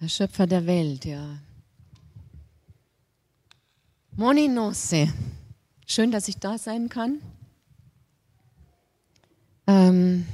Der 0.00 0.08
Schöpfer 0.08 0.46
der 0.46 0.64
Welt, 0.64 1.04
ja. 1.04 1.38
Moni 4.12 4.48
Nosse. 4.48 5.12
Schön, 5.86 6.10
dass 6.10 6.26
ich 6.26 6.38
da 6.38 6.56
sein 6.56 6.88
kann. 6.88 7.20
Ähm, 9.66 10.26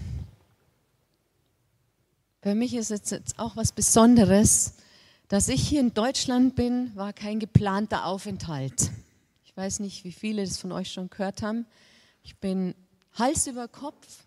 für 2.42 2.54
mich 2.54 2.74
ist 2.74 2.92
es 2.92 3.10
jetzt 3.10 3.40
auch 3.40 3.56
was 3.56 3.72
Besonderes, 3.72 4.74
dass 5.26 5.48
ich 5.48 5.68
hier 5.68 5.80
in 5.80 5.92
Deutschland 5.92 6.54
bin, 6.54 6.94
war 6.94 7.12
kein 7.12 7.40
geplanter 7.40 8.06
Aufenthalt. 8.06 8.92
Ich 9.44 9.56
weiß 9.56 9.80
nicht, 9.80 10.04
wie 10.04 10.12
viele 10.12 10.44
das 10.44 10.58
von 10.58 10.70
euch 10.70 10.92
schon 10.92 11.10
gehört 11.10 11.42
haben. 11.42 11.66
Ich 12.22 12.36
bin 12.36 12.76
Hals 13.14 13.48
über 13.48 13.66
Kopf, 13.66 14.24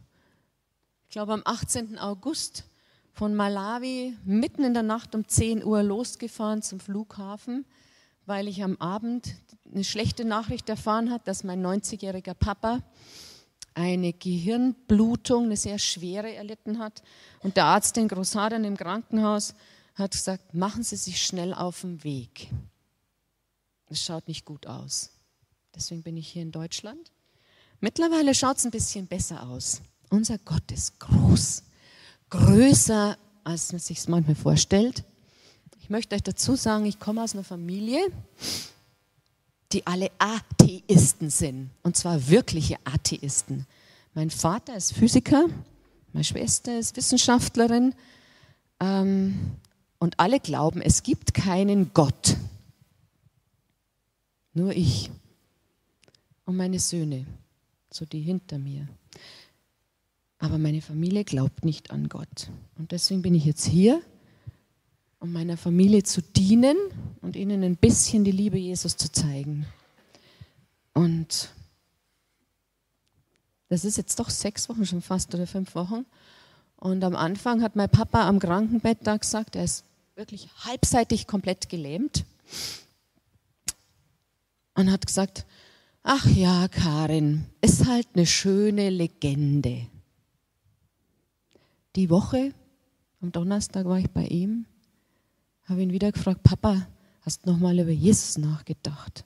ich 1.03 1.12
glaube 1.12 1.31
am 1.31 1.43
18. 1.45 1.98
August 1.98 2.65
von 3.19 3.35
Malawi 3.35 4.15
mitten 4.23 4.63
in 4.63 4.73
der 4.73 4.81
Nacht 4.81 5.13
um 5.13 5.27
10 5.27 5.65
Uhr 5.65 5.83
losgefahren 5.83 6.61
zum 6.61 6.79
Flughafen, 6.79 7.65
weil 8.25 8.47
ich 8.47 8.63
am 8.63 8.77
Abend 8.77 9.35
eine 9.69 9.83
schlechte 9.83 10.23
Nachricht 10.23 10.69
erfahren 10.69 11.11
habe, 11.11 11.25
dass 11.25 11.43
mein 11.43 11.61
90-jähriger 11.61 12.33
Papa 12.33 12.81
eine 13.73 14.13
Gehirnblutung, 14.13 15.43
eine 15.43 15.57
sehr 15.57 15.79
schwere 15.79 16.33
erlitten 16.33 16.79
hat. 16.79 17.03
Und 17.41 17.57
der 17.57 17.65
Arzt 17.65 17.97
in 17.97 18.07
Großhadern 18.07 18.63
im 18.63 18.77
Krankenhaus 18.77 19.53
hat 19.95 20.11
gesagt, 20.11 20.53
machen 20.53 20.83
Sie 20.83 20.95
sich 20.95 21.21
schnell 21.21 21.53
auf 21.53 21.81
den 21.81 22.01
Weg. 22.05 22.49
Es 23.87 24.01
schaut 24.01 24.29
nicht 24.29 24.45
gut 24.45 24.65
aus. 24.65 25.09
Deswegen 25.75 26.03
bin 26.03 26.15
ich 26.15 26.29
hier 26.29 26.43
in 26.43 26.54
Deutschland. 26.54 27.11
Mittlerweile 27.81 28.33
schaut 28.33 28.59
es 28.59 28.65
ein 28.65 28.71
bisschen 28.71 29.07
besser 29.07 29.45
aus. 29.49 29.81
Unser 30.09 30.37
Gott 30.37 30.71
ist 30.71 31.01
groß 31.01 31.63
größer, 32.30 33.18
als 33.44 33.72
man 33.72 33.80
sich 33.80 33.99
es 33.99 34.08
manchmal 34.08 34.35
vorstellt. 34.35 35.04
Ich 35.82 35.90
möchte 35.90 36.16
euch 36.16 36.24
dazu 36.24 36.55
sagen, 36.55 36.85
ich 36.85 36.99
komme 36.99 37.24
aus 37.24 37.34
einer 37.34 37.44
Familie, 37.44 37.99
die 39.72 39.85
alle 39.88 40.12
Atheisten 40.20 41.30
sind. 41.30 41.72
Und 41.84 41.98
zwar 41.98 42.30
wirkliche 42.30 42.77
Atheisten. 42.84 43.66
Mein 44.13 44.30
Vater 44.30 44.76
ist 44.76 44.94
Physiker, 44.94 45.46
meine 46.13 46.24
Schwester 46.24 46.77
ist 46.77 46.96
Wissenschaftlerin. 46.98 47.94
Ähm, 48.80 49.57
und 50.00 50.20
alle 50.20 50.40
glauben, 50.40 50.82
es 50.82 51.04
gibt 51.04 51.34
keinen 51.34 51.94
Gott. 51.94 52.38
Nur 54.54 54.72
ich 54.72 55.12
und 56.46 56.55
meine 56.55 56.80
Söhne, 56.80 57.26
so 57.91 58.05
die 58.05 58.22
hinter 58.22 58.57
mir. 58.57 58.88
Aber 60.40 60.57
meine 60.57 60.82
Familie 60.82 61.26
glaubt 61.26 61.65
nicht 61.65 61.91
an 61.91 62.07
Gott. 62.07 62.49
Und 62.77 62.93
deswegen 62.93 63.21
bin 63.21 63.35
ich 63.35 63.43
jetzt 63.43 63.65
hier, 63.65 64.01
um 65.19 65.34
meiner 65.34 65.57
Familie 65.57 66.03
zu 66.03 66.22
dienen 66.22 66.78
und 67.22 67.35
ihnen 67.35 67.62
ein 67.62 67.75
bisschen 67.75 68.23
die 68.23 68.31
Liebe 68.31 68.57
Jesus 68.57 68.95
zu 68.95 69.12
zeigen. 69.12 69.66
Und 70.94 71.50
das 73.67 73.84
ist 73.84 73.97
jetzt 73.97 74.17
doch 74.19 74.29
sechs 74.29 74.69
Wochen 74.69 74.85
schon 74.85 75.01
fast 75.01 75.35
oder 75.35 75.45
fünf 75.45 75.75
Wochen. 75.75 76.06
Und 76.78 77.03
am 77.03 77.17
Anfang 77.17 77.62
hat 77.62 77.75
mein 77.75 77.90
Papa 77.90 78.25
am 78.25 78.40
Krankenbett 78.40 79.00
da 79.03 79.17
gesagt, 79.17 79.57
er 79.57 79.66
ist 79.66 79.84
wirklich 80.16 80.47
halbseitig 80.63 81.28
komplett 81.28 81.67
gelähmt. 81.67 82.23
Und 84.73 84.90
hat 84.90 85.06
gesagt, 85.06 85.45
ach 86.01 86.25
ja, 86.28 86.69
Karin, 86.69 87.45
ist 87.59 87.85
halt 87.88 88.07
eine 88.13 88.25
schöne 88.25 88.90
Legende 88.90 89.88
die 91.95 92.09
Woche, 92.09 92.53
am 93.22 93.31
Donnerstag 93.31 93.85
war 93.85 94.00
ich 94.00 94.09
bei 94.09 94.25
ihm, 94.25 94.66
habe 95.66 95.83
ihn 95.83 95.91
wieder 95.91 96.11
gefragt, 96.11 96.44
Papa, 96.44 96.88
hast 97.22 97.45
du 97.45 97.51
nochmal 97.51 97.79
über 97.79 97.91
Jesus 97.91 98.38
nachgedacht? 98.38 99.25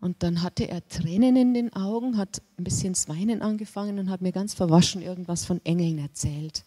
Und 0.00 0.22
dann 0.22 0.42
hatte 0.42 0.68
er 0.68 0.86
Tränen 0.86 1.36
in 1.36 1.54
den 1.54 1.72
Augen, 1.72 2.16
hat 2.16 2.42
ein 2.56 2.64
bisschen 2.64 2.92
das 2.92 3.08
Weinen 3.08 3.42
angefangen 3.42 3.98
und 3.98 4.10
hat 4.10 4.20
mir 4.20 4.32
ganz 4.32 4.54
verwaschen 4.54 5.02
irgendwas 5.02 5.44
von 5.44 5.60
Engeln 5.64 5.98
erzählt. 5.98 6.64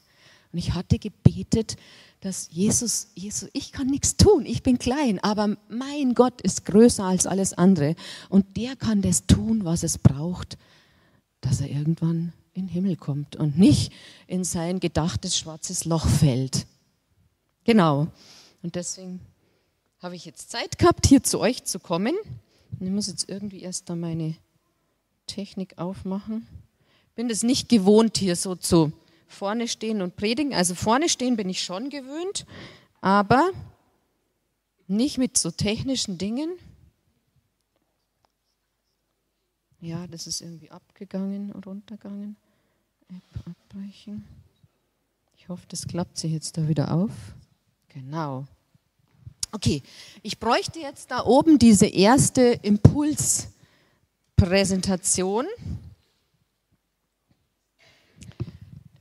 Und 0.52 0.60
ich 0.60 0.74
hatte 0.74 1.00
gebetet, 1.00 1.78
dass 2.20 2.50
Jesus, 2.52 3.08
Jesus, 3.16 3.50
ich 3.54 3.72
kann 3.72 3.88
nichts 3.88 4.18
tun, 4.18 4.46
ich 4.46 4.64
bin 4.64 4.78
klein, 4.78 5.20
aber 5.24 5.56
mein 5.70 6.14
Gott 6.14 6.42
ist 6.42 6.66
größer 6.66 7.06
als 7.06 7.26
alles 7.26 7.54
andere. 7.54 7.96
Und 8.30 8.58
der 8.58 8.76
kann 8.76 9.02
das 9.02 9.26
tun, 9.28 9.64
was 9.64 9.84
es 9.84 9.98
braucht, 9.98 10.58
dass 11.40 11.62
er 11.62 11.70
irgendwann 11.70 12.34
in 12.54 12.68
den 12.68 12.70
Himmel 12.70 12.96
kommt 12.96 13.36
und 13.36 13.58
nicht 13.58 13.94
in 14.28 14.44
sein 14.44 14.80
gedachtes 14.80 15.38
schwarzes 15.38 15.86
Loch 15.86 16.08
fällt. 16.08 16.68
Genau. 17.64 18.08
Und 18.62 18.76
deswegen 18.76 19.22
habe 20.00 20.16
ich 20.16 20.26
jetzt 20.26 20.50
Zeit 20.50 20.78
gehabt, 20.78 21.06
hier 21.06 21.24
zu 21.24 21.40
euch 21.40 21.64
zu 21.64 21.80
kommen. 21.80 22.16
Und 22.80 22.86
ich 22.86 22.92
muss 22.92 23.08
jetzt 23.08 23.30
irgendwie 23.30 23.62
erst 23.62 23.90
da 23.90 23.96
meine 23.96 24.36
Technik 25.28 25.78
aufmachen. 25.78 26.48
Bin 27.16 27.30
es 27.30 27.44
nicht 27.44 27.70
gewohnt, 27.70 28.18
hier 28.18 28.36
so 28.36 28.56
zu 28.56 28.92
vorne 29.28 29.68
stehen 29.68 30.02
und 30.02 30.16
predigen. 30.16 30.54
Also 30.54 30.76
vorne 30.76 31.10
stehen 31.10 31.38
bin 31.38 31.50
ich 31.50 31.64
schon 31.64 31.90
gewöhnt, 31.90 32.46
aber 33.00 33.52
nicht 34.88 35.18
mit 35.18 35.38
so 35.38 35.52
technischen 35.52 36.18
Dingen. 36.18 36.50
Ja, 39.80 40.06
das 40.08 40.28
ist 40.28 40.42
irgendwie 40.42 40.70
abgegangen 40.70 41.52
und 41.52 41.66
runtergegangen. 41.66 42.36
App 43.12 43.22
abbrechen. 43.46 44.26
Ich 45.38 45.48
hoffe, 45.50 45.66
das 45.68 45.88
klappt 45.88 46.18
sich 46.18 46.32
jetzt 46.32 46.58
da 46.58 46.68
wieder 46.68 46.92
auf. 46.94 47.12
Genau. 47.90 48.48
Okay, 49.52 49.84
ich 50.22 50.40
bräuchte 50.40 50.80
jetzt 50.80 51.12
da 51.12 51.26
oben 51.26 51.60
diese 51.60 51.88
erste 51.88 52.42
Impulspräsentation. 52.62 55.46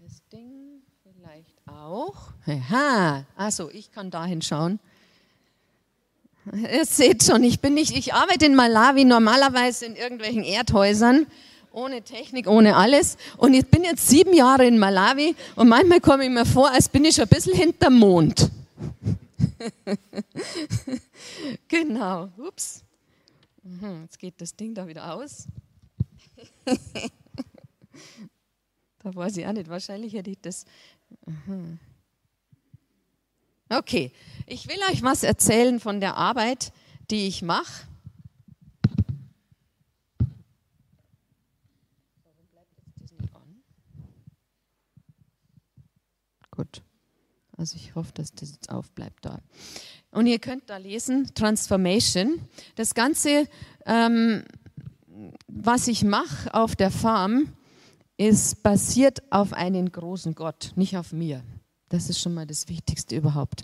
Das 0.01 0.27
Ding 0.33 0.83
vielleicht 1.03 1.57
auch. 1.67 2.33
Aha, 2.47 3.27
also 3.37 3.71
ich 3.71 3.93
kann 3.93 4.11
da 4.11 4.25
hinschauen. 4.25 4.81
Ihr 6.53 6.85
seht 6.85 7.23
schon, 7.23 7.45
ich 7.45 7.61
bin 7.61 7.75
nicht, 7.75 7.97
ich 7.97 8.13
arbeite 8.15 8.47
in 8.47 8.57
Malawi 8.57 9.05
normalerweise 9.05 9.87
in 9.87 9.95
irgendwelchen 9.95 10.43
Erdhäusern, 10.43 11.29
ohne 11.73 12.03
Technik, 12.03 12.47
ohne 12.47 12.77
alles. 12.77 13.17
Und 13.37 13.55
ich 13.55 13.67
bin 13.67 13.83
jetzt 13.85 14.09
sieben 14.09 14.35
Jahre 14.35 14.67
in 14.67 14.79
Malawi 14.79 15.35
und 15.57 15.69
manchmal 15.69 16.01
komme 16.01 16.25
ich 16.25 16.31
mir 16.31 16.47
vor, 16.47 16.71
als 16.71 16.89
bin 16.89 17.05
ich 17.05 17.21
ein 17.21 17.29
bisschen 17.29 17.55
hinterm 17.55 17.99
Mond. 17.99 18.51
genau, 21.69 22.31
ups. 22.39 22.83
Mhm, 23.63 24.03
jetzt 24.03 24.19
geht 24.19 24.41
das 24.41 24.57
Ding 24.57 24.75
da 24.75 24.89
wieder 24.89 25.15
aus. 25.15 25.47
da 26.65 26.75
weiß 29.15 29.37
ich 29.37 29.47
auch 29.47 29.53
nicht, 29.53 29.69
wahrscheinlich 29.69 30.15
hätte 30.15 30.31
ich 30.31 30.41
das. 30.41 30.65
Mhm. 31.27 31.79
Okay, 33.69 34.11
ich 34.47 34.67
will 34.69 34.79
euch 34.91 35.03
was 35.03 35.23
erzählen 35.23 35.79
von 35.79 36.01
der 36.01 36.17
Arbeit, 36.17 36.73
die 37.11 37.29
ich 37.29 37.43
mache. 37.43 37.90
Gut. 46.61 46.83
Also 47.57 47.77
ich 47.77 47.95
hoffe, 47.95 48.13
dass 48.13 48.35
das 48.35 48.53
jetzt 48.53 48.71
aufbleibt 48.71 49.25
da. 49.25 49.39
Und 50.11 50.27
ihr 50.27 50.39
könnt 50.39 50.69
da 50.69 50.77
lesen, 50.77 51.31
Transformation. 51.35 52.39
Das 52.75 52.93
Ganze, 52.93 53.49
ähm, 53.87 54.45
was 55.49 55.89
ich 55.89 56.05
mache 56.05 56.53
auf 56.53 56.77
der 56.77 56.91
Farm, 56.91 57.49
ist 58.19 58.63
basiert 58.63 59.23
auf 59.33 59.55
einen 59.55 59.91
großen 59.91 60.35
Gott, 60.35 60.73
nicht 60.77 60.99
auf 60.99 61.13
mir. 61.13 61.43
Das 61.89 62.11
ist 62.11 62.21
schon 62.21 62.35
mal 62.35 62.47
das 62.47 62.69
Wichtigste 62.69 63.17
überhaupt. 63.17 63.63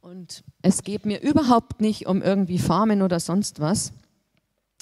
Und 0.00 0.42
es 0.62 0.82
geht 0.82 1.04
mir 1.04 1.20
überhaupt 1.20 1.82
nicht 1.82 2.06
um 2.06 2.22
irgendwie 2.22 2.58
Farmen 2.58 3.02
oder 3.02 3.20
sonst 3.20 3.60
was, 3.60 3.92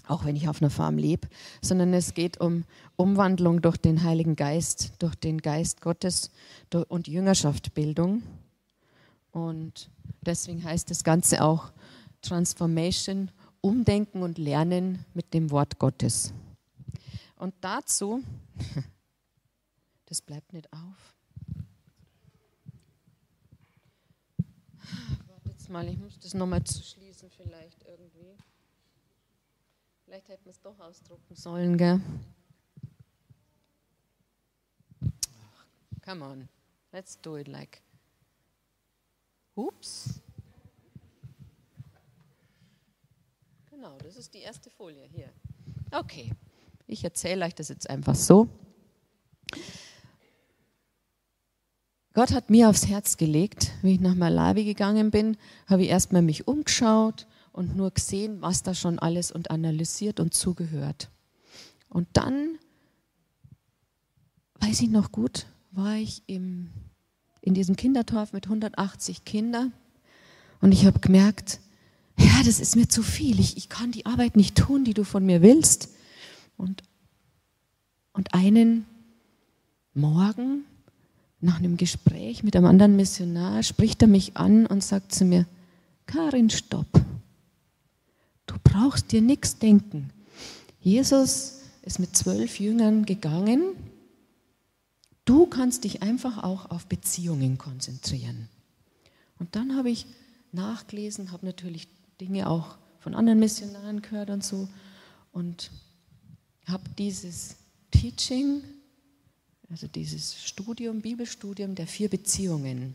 auch 0.09 0.25
wenn 0.25 0.37
ich 0.37 0.49
auf 0.49 0.61
einer 0.63 0.71
Farm 0.71 0.99
lebe, 0.99 1.29
sondern 1.61 1.93
es 1.93 2.15
geht 2.15 2.41
um 2.41 2.65
Umwandlung 2.97 3.63
durch 3.63 3.77
den 3.77 4.03
Heiligen 4.03 4.37
Geist, 4.37 4.93
durch 4.99 5.15
den 5.15 5.39
Geist 5.39 5.81
Gottes 5.81 6.31
und 6.89 7.09
Jüngerschaftbildung. 7.09 8.23
Und 9.33 9.91
deswegen 10.23 10.65
heißt 10.65 10.91
das 10.91 11.05
Ganze 11.05 11.45
auch 11.45 11.71
Transformation, 12.23 13.31
Umdenken 13.61 14.23
und 14.23 14.39
Lernen 14.39 15.05
mit 15.15 15.35
dem 15.35 15.51
Wort 15.51 15.79
Gottes. 15.79 16.33
Und 17.37 17.55
dazu, 17.61 18.23
das 20.07 20.23
bleibt 20.23 20.53
nicht 20.53 20.73
auf. 20.73 21.15
Wartet 25.27 25.69
mal, 25.69 25.87
ich 25.89 25.99
muss 25.99 26.19
das 26.19 26.35
nochmal 26.35 26.65
zuschließen 26.65 27.31
vielleicht 27.31 27.85
irgendwie. 27.85 28.37
Vielleicht 30.09 30.29
hätten 30.31 30.47
wir 30.47 30.53
es 30.53 30.61
doch 30.63 30.81
ausdrucken 30.81 31.37
sollen, 31.37 31.77
gell? 31.77 32.01
Come 36.03 36.25
on, 36.25 36.49
let's 36.93 37.21
do 37.21 37.37
it 37.37 37.47
like. 37.47 37.83
Ups. 39.55 40.23
Genau, 43.69 43.99
das 43.99 44.17
ist 44.17 44.33
die 44.33 44.39
erste 44.39 44.71
Folie 44.71 45.07
hier. 45.13 45.31
Okay, 45.91 46.33
ich 46.87 47.05
erzähle 47.05 47.45
euch 47.45 47.55
das 47.55 47.69
jetzt 47.69 47.91
einfach 47.91 48.15
so. 48.15 48.49
Gott 52.15 52.33
hat 52.33 52.49
mir 52.49 52.71
aufs 52.71 52.87
Herz 52.87 53.19
gelegt, 53.19 53.73
wie 53.83 53.97
ich 53.97 54.01
nach 54.01 54.15
Malawi 54.15 54.65
gegangen 54.65 55.11
bin, 55.11 55.37
habe 55.67 55.83
ich 55.83 55.91
erstmal 55.91 56.23
mich 56.23 56.49
umgeschaut 56.49 57.27
und 57.59 57.77
nur 57.77 57.91
gesehen, 57.91 58.41
was 58.41 58.63
da 58.63 58.73
schon 58.73 59.01
alles 59.01 59.33
und 59.33 59.51
analysiert 59.51 60.21
und 60.21 60.33
zugehört. 60.33 61.11
Und 61.89 62.07
dann, 62.13 62.57
weiß 64.61 64.81
ich 64.81 64.91
noch 64.91 65.11
gut, 65.11 65.47
war 65.73 65.97
ich 65.97 66.23
im, 66.29 66.71
in 67.41 67.55
diesem 67.55 67.75
Kinderdorf 67.75 68.33
mit 68.33 68.47
180 68.47 69.25
Kindern 69.25 69.73
und 70.61 70.71
ich 70.71 70.87
habe 70.87 71.01
gemerkt, 71.01 71.59
ja, 72.17 72.43
das 72.45 72.61
ist 72.61 72.77
mir 72.77 72.89
zu 72.89 73.03
viel. 73.03 73.41
Ich, 73.41 73.57
ich 73.57 73.69
kann 73.69 73.91
die 73.91 74.07
Arbeit 74.07 74.37
nicht 74.37 74.57
tun, 74.57 74.85
die 74.85 74.95
du 74.95 75.03
von 75.03 75.27
mir 75.27 75.43
willst. 75.43 75.91
Und, 76.57 76.83
und 78.13 78.35
einen 78.35 78.87
Morgen 79.95 80.65
nach 81.41 81.59
einem 81.59 81.77
Gespräch 81.77 82.45
mit 82.45 82.55
einem 82.55 82.67
anderen 82.67 82.95
Missionar 82.95 83.65
spricht 83.65 84.03
er 84.03 84.09
mich 84.09 84.37
an 84.37 84.67
und 84.67 84.83
sagt 84.83 85.13
zu 85.13 85.25
mir, 85.25 85.47
Karin, 86.07 86.51
stopp. 86.51 87.08
Brauchst 88.69 89.12
dir 89.12 89.23
nichts 89.23 89.59
denken. 89.59 90.11
Jesus 90.81 91.61
ist 91.82 91.99
mit 91.99 92.17
zwölf 92.17 92.61
Jüngern 92.61 93.06
gegangen. 93.06 93.62
Du 95.25 95.47
kannst 95.47 95.85
dich 95.85 96.03
einfach 96.03 96.43
auch 96.43 96.70
auf 96.70 96.87
Beziehungen 96.87 97.59
konzentrieren. 97.59 98.49
Und 99.38 99.56
dann 99.56 99.76
habe 99.76 99.91
ich 99.91 100.06
nachgelesen, 100.53 101.32
habe 101.32 101.47
natürlich 101.47 101.88
Dinge 102.20 102.49
auch 102.49 102.76
von 102.99 103.15
anderen 103.15 103.38
Missionaren 103.38 104.03
gehört 104.03 104.31
und 104.31 104.43
so 104.43 104.69
und 105.32 105.71
habe 106.67 106.85
dieses 106.99 107.56
Teaching 107.91 108.62
also 109.71 109.87
dieses 109.87 110.43
Studium, 110.43 111.00
Bibelstudium 111.00 111.75
der 111.75 111.87
vier 111.87 112.09
Beziehungen 112.09 112.94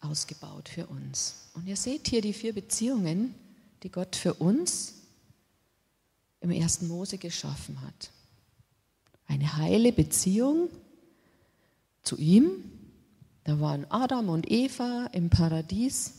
ausgebaut 0.00 0.68
für 0.68 0.86
uns. 0.86 1.50
Und 1.54 1.66
ihr 1.66 1.76
seht 1.76 2.08
hier 2.08 2.22
die 2.22 2.32
vier 2.32 2.54
Beziehungen, 2.54 3.34
die 3.82 3.90
Gott 3.90 4.16
für 4.16 4.34
uns 4.34 4.94
im 6.40 6.50
ersten 6.50 6.88
Mose 6.88 7.18
geschaffen 7.18 7.80
hat. 7.82 8.10
Eine 9.26 9.56
heile 9.56 9.92
Beziehung 9.92 10.68
zu 12.02 12.16
ihm. 12.16 12.64
Da 13.44 13.60
waren 13.60 13.86
Adam 13.90 14.28
und 14.28 14.50
Eva 14.50 15.06
im 15.12 15.30
Paradies 15.30 16.14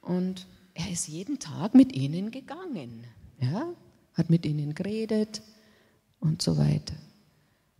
und 0.00 0.46
er 0.74 0.90
ist 0.90 1.08
jeden 1.08 1.38
Tag 1.38 1.74
mit 1.74 1.92
ihnen 1.92 2.30
gegangen. 2.30 3.04
Ja? 3.40 3.68
Hat 4.14 4.30
mit 4.30 4.46
ihnen 4.46 4.74
geredet 4.74 5.42
und 6.20 6.42
so 6.42 6.56
weiter. 6.56 6.94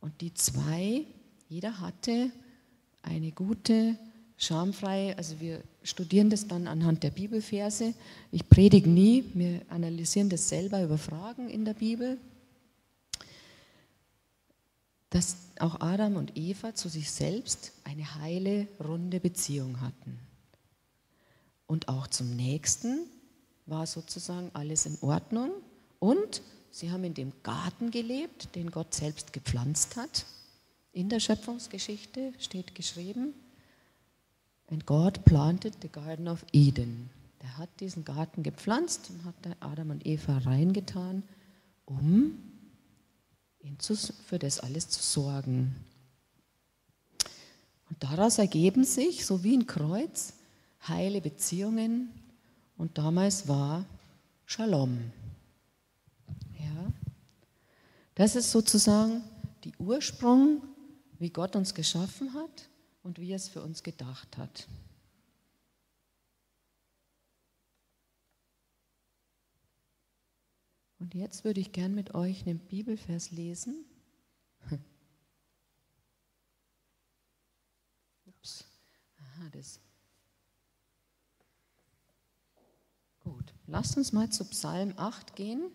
Und 0.01 0.21
die 0.21 0.35
zwei, 0.35 1.05
jeder 1.49 1.81
hatte 1.81 2.31
eine 3.03 3.33
gute, 3.33 3.97
schamfreie, 4.41 5.17
also 5.19 5.39
wir 5.39 5.63
studieren 5.83 6.31
das 6.31 6.49
dann 6.49 6.67
anhand 6.67 7.03
der 7.03 7.11
Bibelverse. 7.11 7.95
Ich 8.33 8.49
predige 8.49 8.89
nie, 8.89 9.25
wir 9.35 9.61
analysieren 9.69 10.31
das 10.31 10.49
selber 10.49 10.83
über 10.83 10.99
Fragen 10.99 11.51
in 11.51 11.65
der 11.65 11.75
Bibel. 11.75 12.19
Dass 15.11 15.37
auch 15.59 15.81
Adam 15.81 16.17
und 16.17 16.37
Eva 16.37 16.75
zu 16.75 16.89
sich 16.89 17.11
selbst 17.11 17.73
eine 17.85 18.15
heile, 18.17 18.67
runde 18.83 19.21
Beziehung 19.21 19.81
hatten. 19.81 20.19
Und 21.67 21.89
auch 21.89 22.07
zum 22.07 22.35
Nächsten 22.35 23.01
war 23.67 23.87
sozusagen 23.87 24.51
alles 24.55 24.87
in 24.87 24.97
Ordnung. 25.03 25.51
Und 25.99 26.43
Sie 26.73 26.91
haben 26.91 27.05
in 27.05 27.15
dem 27.15 27.33
Garten 27.43 27.91
gelebt, 27.91 28.55
den 28.55 28.71
Gott 28.71 28.95
selbst 28.95 29.33
gepflanzt 29.33 29.97
hat. 29.97 30.25
In 30.93 31.09
der 31.09 31.21
Schöpfungsgeschichte 31.21 32.33
steht 32.39 32.75
geschrieben, 32.75 33.35
and 34.71 34.87
God 34.87 35.25
planted 35.25 35.75
the 35.83 35.89
Garden 35.89 36.29
of 36.29 36.45
Eden. 36.53 37.11
Der 37.43 37.59
hat 37.59 37.69
diesen 37.81 38.05
Garten 38.05 38.43
gepflanzt 38.43 39.11
und 39.11 39.25
hat 39.25 39.35
da 39.43 39.51
Adam 39.61 39.91
und 39.91 40.07
Eva 40.07 40.39
reingetan, 40.39 41.23
um 41.87 42.39
für 44.27 44.39
das 44.39 44.61
alles 44.61 44.89
zu 44.89 45.03
sorgen. 45.03 45.75
Und 47.89 48.03
daraus 48.03 48.39
ergeben 48.39 48.85
sich, 48.85 49.27
so 49.27 49.43
wie 49.43 49.57
ein 49.57 49.67
Kreuz, 49.67 50.35
heile 50.87 51.21
Beziehungen. 51.21 52.11
Und 52.77 52.97
damals 52.97 53.49
war 53.49 53.85
Shalom. 54.47 55.13
Das 58.15 58.37
ist 58.37 58.51
sozusagen 58.51 59.23
die 59.65 59.73
Ursprung, 59.79 60.63
wie 61.19 61.31
Gott 61.31 61.57
uns 61.57 61.73
geschaffen 61.73 62.35
hat 62.35 62.69
und 63.03 63.19
wie 63.19 63.33
er 63.33 63.37
es 63.37 63.49
für 63.49 63.63
uns 63.63 63.83
gedacht 63.83 64.37
hat. 64.37 64.69
Und 70.99 71.15
jetzt 71.15 71.45
würde 71.45 71.61
ich 71.61 71.73
gern 71.73 71.95
mit 71.95 72.15
euch 72.15 72.47
einen 72.47 72.59
Bibelvers 72.59 73.31
lesen. 73.31 73.87
Ups. 78.27 78.67
Aha, 79.17 79.49
das. 79.51 79.81
Gut, 83.21 83.55
lasst 83.67 83.97
uns 83.97 84.13
mal 84.13 84.31
zu 84.31 84.45
Psalm 84.45 84.93
8 84.99 85.35
gehen. 85.37 85.71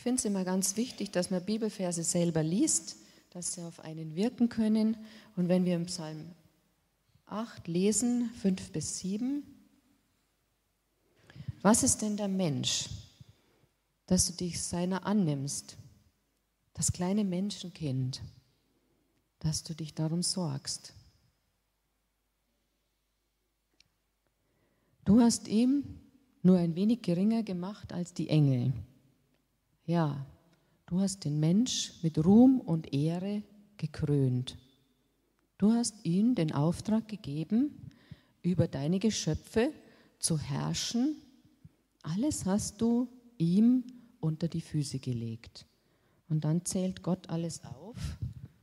Ich 0.00 0.02
finde 0.02 0.18
es 0.18 0.24
immer 0.24 0.44
ganz 0.44 0.78
wichtig, 0.78 1.10
dass 1.10 1.30
man 1.30 1.44
Bibelverse 1.44 2.02
selber 2.04 2.42
liest, 2.42 2.96
dass 3.28 3.52
sie 3.52 3.60
auf 3.60 3.80
einen 3.80 4.16
wirken 4.16 4.48
können. 4.48 4.96
Und 5.36 5.50
wenn 5.50 5.66
wir 5.66 5.76
im 5.76 5.84
Psalm 5.84 6.32
8 7.26 7.68
lesen, 7.68 8.30
5 8.40 8.72
bis 8.72 9.00
7, 9.00 9.42
was 11.60 11.82
ist 11.82 12.00
denn 12.00 12.16
der 12.16 12.28
Mensch, 12.28 12.88
dass 14.06 14.26
du 14.26 14.32
dich 14.32 14.62
seiner 14.62 15.04
annimmst? 15.04 15.76
Das 16.72 16.92
kleine 16.92 17.24
Menschenkind, 17.24 18.22
dass 19.40 19.64
du 19.64 19.74
dich 19.74 19.92
darum 19.92 20.22
sorgst. 20.22 20.94
Du 25.04 25.20
hast 25.20 25.46
ihm 25.46 25.84
nur 26.42 26.56
ein 26.56 26.74
wenig 26.74 27.02
geringer 27.02 27.42
gemacht 27.42 27.92
als 27.92 28.14
die 28.14 28.30
Engel. 28.30 28.72
Ja, 29.90 30.24
du 30.86 31.00
hast 31.00 31.24
den 31.24 31.40
Mensch 31.40 31.94
mit 32.04 32.24
Ruhm 32.24 32.60
und 32.60 32.94
Ehre 32.94 33.42
gekrönt. 33.76 34.56
Du 35.58 35.72
hast 35.72 36.04
ihm 36.04 36.36
den 36.36 36.52
Auftrag 36.52 37.08
gegeben, 37.08 37.90
über 38.40 38.68
deine 38.68 39.00
Geschöpfe 39.00 39.72
zu 40.20 40.38
herrschen. 40.38 41.16
Alles 42.02 42.46
hast 42.46 42.80
du 42.80 43.08
ihm 43.36 43.82
unter 44.20 44.46
die 44.46 44.60
Füße 44.60 45.00
gelegt. 45.00 45.66
Und 46.28 46.44
dann 46.44 46.64
zählt 46.64 47.02
Gott 47.02 47.28
alles 47.28 47.64
auf. 47.64 47.96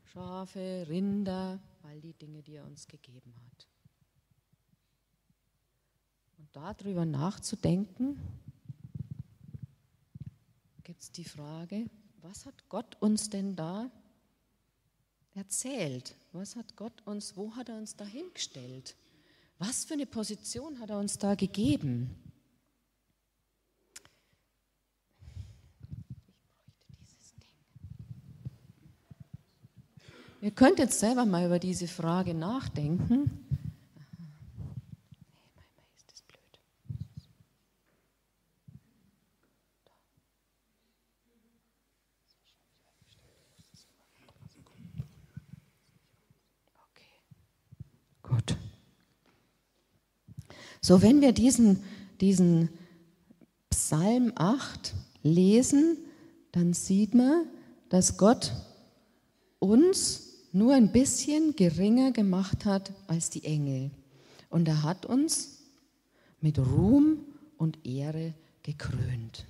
Schafe, 0.05 0.85
Rinder, 0.87 1.59
all 1.83 1.99
die 1.99 2.13
Dinge, 2.13 2.41
die 2.41 2.53
er 2.53 2.65
uns 2.65 2.87
gegeben 2.87 3.33
hat. 3.35 3.67
Und 6.37 6.47
darüber 6.53 7.03
nachzudenken, 7.03 8.17
gibt 10.87 11.01
es 11.01 11.11
die 11.11 11.25
Frage, 11.25 11.89
was 12.21 12.45
hat 12.45 12.69
Gott 12.69 12.95
uns 13.01 13.29
denn 13.29 13.57
da 13.57 13.91
erzählt? 15.35 16.15
Was 16.31 16.55
hat 16.55 16.77
Gott 16.77 17.05
uns, 17.05 17.35
wo 17.35 17.53
hat 17.57 17.67
er 17.67 17.75
uns 17.75 17.97
da 17.97 18.05
hingestellt? 18.05 18.95
Was 19.59 19.83
für 19.83 19.95
eine 19.95 20.05
Position 20.05 20.79
hat 20.79 20.89
er 20.89 20.99
uns 20.99 21.17
da 21.17 21.35
gegeben? 21.35 22.15
Ihr 30.39 30.51
könnt 30.51 30.79
jetzt 30.79 31.01
selber 31.01 31.25
mal 31.25 31.47
über 31.47 31.59
diese 31.59 31.89
Frage 31.89 32.33
nachdenken. 32.33 33.46
So, 50.81 51.01
wenn 51.01 51.21
wir 51.21 51.31
diesen, 51.31 51.83
diesen 52.21 52.69
Psalm 53.69 54.31
8 54.35 54.93
lesen, 55.23 55.97
dann 56.51 56.73
sieht 56.73 57.13
man, 57.13 57.45
dass 57.89 58.17
Gott 58.17 58.53
uns 59.59 60.27
nur 60.51 60.73
ein 60.73 60.91
bisschen 60.91 61.55
geringer 61.55 62.11
gemacht 62.11 62.65
hat 62.65 62.93
als 63.07 63.29
die 63.29 63.43
Engel. 63.43 63.91
Und 64.49 64.67
er 64.67 64.83
hat 64.83 65.05
uns 65.05 65.59
mit 66.41 66.57
Ruhm 66.59 67.19
und 67.57 67.85
Ehre 67.85 68.33
gekrönt. 68.63 69.45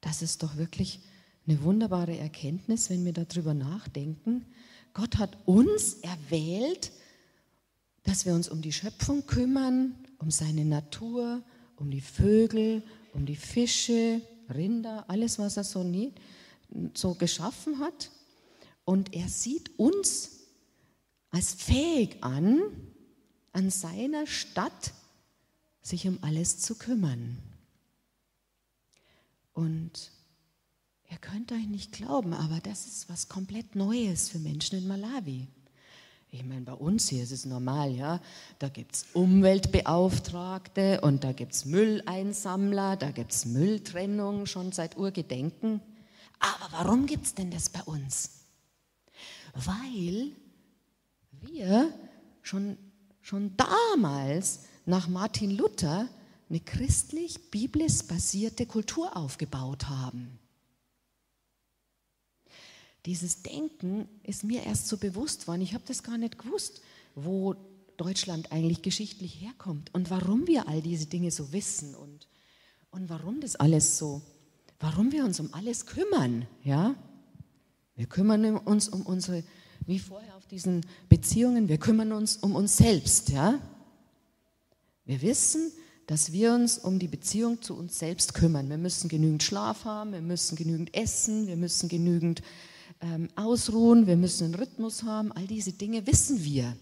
Das 0.00 0.22
ist 0.22 0.42
doch 0.42 0.56
wirklich 0.56 1.00
eine 1.46 1.62
wunderbare 1.62 2.16
Erkenntnis, 2.16 2.90
wenn 2.90 3.04
wir 3.04 3.12
darüber 3.12 3.54
nachdenken. 3.54 4.44
Gott 4.92 5.16
hat 5.16 5.36
uns 5.46 5.94
erwählt, 5.94 6.92
dass 8.08 8.24
wir 8.24 8.32
uns 8.32 8.48
um 8.48 8.62
die 8.62 8.72
Schöpfung 8.72 9.26
kümmern, 9.26 9.94
um 10.16 10.30
seine 10.30 10.64
Natur, 10.64 11.42
um 11.76 11.90
die 11.90 12.00
Vögel, 12.00 12.82
um 13.12 13.26
die 13.26 13.36
Fische, 13.36 14.22
Rinder, 14.48 15.04
alles, 15.08 15.38
was 15.38 15.58
er 15.58 15.64
so, 15.64 15.82
nie, 15.82 16.14
so 16.94 17.12
geschaffen 17.12 17.80
hat. 17.80 18.10
Und 18.86 19.14
er 19.14 19.28
sieht 19.28 19.78
uns 19.78 20.38
als 21.28 21.52
fähig 21.52 22.16
an, 22.22 22.62
an 23.52 23.68
seiner 23.68 24.26
Stadt 24.26 24.94
sich 25.82 26.08
um 26.08 26.18
alles 26.22 26.60
zu 26.60 26.76
kümmern. 26.76 27.36
Und 29.52 30.12
ihr 31.10 31.18
könnt 31.18 31.52
euch 31.52 31.66
nicht 31.66 31.92
glauben, 31.92 32.32
aber 32.32 32.60
das 32.60 32.86
ist 32.86 33.10
was 33.10 33.28
komplett 33.28 33.74
Neues 33.74 34.30
für 34.30 34.38
Menschen 34.38 34.78
in 34.78 34.88
Malawi. 34.88 35.46
Ich 36.30 36.44
meine, 36.44 36.60
bei 36.60 36.74
uns 36.74 37.08
hier 37.08 37.22
ist 37.22 37.32
es 37.32 37.46
normal, 37.46 37.90
ja. 37.90 38.20
Da 38.58 38.68
gibt 38.68 38.94
es 38.94 39.06
Umweltbeauftragte 39.14 41.00
und 41.00 41.24
da 41.24 41.32
gibt 41.32 41.54
es 41.54 41.64
Mülleinsammler, 41.64 42.96
da 42.96 43.10
gibt 43.10 43.32
es 43.32 43.46
Mülltrennung 43.46 44.44
schon 44.46 44.72
seit 44.72 44.98
Urgedenken. 44.98 45.80
Aber 46.38 46.68
warum 46.72 47.06
gibt 47.06 47.24
es 47.24 47.34
denn 47.34 47.50
das 47.50 47.70
bei 47.70 47.82
uns? 47.82 48.44
Weil 49.54 50.32
wir 51.32 51.92
schon, 52.42 52.76
schon 53.22 53.56
damals 53.56 54.66
nach 54.84 55.08
Martin 55.08 55.56
Luther 55.56 56.08
eine 56.50 56.60
christlich-biblisch 56.60 58.04
basierte 58.06 58.66
Kultur 58.66 59.16
aufgebaut 59.16 59.88
haben. 59.88 60.37
Dieses 63.08 63.40
Denken 63.40 64.06
ist 64.22 64.44
mir 64.44 64.64
erst 64.64 64.86
so 64.86 64.98
bewusst 64.98 65.48
worden. 65.48 65.62
Ich 65.62 65.72
habe 65.72 65.84
das 65.86 66.02
gar 66.02 66.18
nicht 66.18 66.36
gewusst, 66.36 66.82
wo 67.14 67.56
Deutschland 67.96 68.52
eigentlich 68.52 68.82
geschichtlich 68.82 69.40
herkommt 69.40 69.88
und 69.94 70.10
warum 70.10 70.46
wir 70.46 70.68
all 70.68 70.82
diese 70.82 71.06
Dinge 71.06 71.30
so 71.30 71.50
wissen 71.54 71.94
und, 71.94 72.28
und 72.90 73.08
warum 73.08 73.40
das 73.40 73.56
alles 73.56 73.96
so, 73.96 74.20
warum 74.78 75.10
wir 75.10 75.24
uns 75.24 75.40
um 75.40 75.54
alles 75.54 75.86
kümmern. 75.86 76.46
Ja? 76.64 76.96
Wir 77.96 78.04
kümmern 78.04 78.58
uns 78.58 78.90
um 78.90 79.06
unsere, 79.06 79.42
wie 79.86 80.00
vorher 80.00 80.36
auf 80.36 80.46
diesen 80.46 80.84
Beziehungen, 81.08 81.70
wir 81.70 81.78
kümmern 81.78 82.12
uns 82.12 82.36
um 82.36 82.54
uns 82.54 82.76
selbst. 82.76 83.30
Ja? 83.30 83.58
Wir 85.06 85.22
wissen, 85.22 85.72
dass 86.06 86.32
wir 86.32 86.52
uns 86.52 86.76
um 86.76 86.98
die 86.98 87.08
Beziehung 87.08 87.62
zu 87.62 87.74
uns 87.74 87.98
selbst 87.98 88.34
kümmern. 88.34 88.68
Wir 88.68 88.76
müssen 88.76 89.08
genügend 89.08 89.42
Schlaf 89.42 89.86
haben, 89.86 90.12
wir 90.12 90.20
müssen 90.20 90.56
genügend 90.56 90.94
essen, 90.94 91.46
wir 91.46 91.56
müssen 91.56 91.88
genügend 91.88 92.42
ähm, 93.00 93.28
ausruhen, 93.36 94.06
wir 94.06 94.16
müssen 94.16 94.46
einen 94.46 94.54
Rhythmus 94.54 95.02
haben. 95.02 95.32
All 95.32 95.46
diese 95.46 95.72
Dinge 95.72 96.06
wissen 96.06 96.44
wir. 96.44 96.76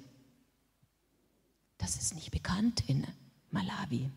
Das 1.78 1.96
ist 1.96 2.14
nicht 2.14 2.30
bekannt 2.30 2.84
in 2.86 3.06
Malawi. 3.50 4.10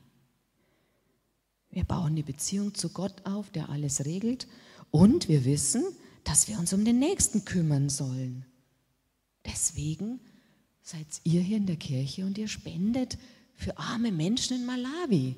Wir 1.71 1.83
bauen 1.83 2.15
die 2.15 2.23
Beziehung 2.23 2.73
zu 2.73 2.89
Gott 2.89 3.25
auf, 3.25 3.51
der 3.51 3.69
alles 3.69 4.05
regelt. 4.05 4.47
Und 4.91 5.27
wir 5.27 5.45
wissen, 5.45 5.83
dass 6.23 6.47
wir 6.47 6.57
uns 6.57 6.73
um 6.73 6.83
den 6.83 6.99
Nächsten 6.99 7.45
kümmern 7.45 7.89
sollen. 7.89 8.45
Deswegen 9.45 10.19
seid 10.81 11.05
ihr 11.23 11.41
hier 11.41 11.57
in 11.57 11.67
der 11.67 11.75
Kirche 11.75 12.25
und 12.25 12.37
ihr 12.37 12.47
spendet 12.47 13.17
für 13.55 13.77
arme 13.77 14.11
Menschen 14.11 14.57
in 14.57 14.65
Malawi. 14.65 15.35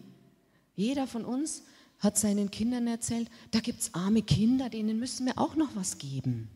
Jeder 0.75 1.07
von 1.07 1.25
uns 1.25 1.63
hat 2.01 2.17
seinen 2.17 2.51
Kindern 2.51 2.87
erzählt, 2.87 3.29
da 3.51 3.59
gibt 3.59 3.79
es 3.81 3.93
arme 3.93 4.23
Kinder, 4.23 4.69
denen 4.69 4.99
müssen 4.99 5.27
wir 5.27 5.37
auch 5.37 5.55
noch 5.55 5.75
was 5.75 5.99
geben. 5.99 6.49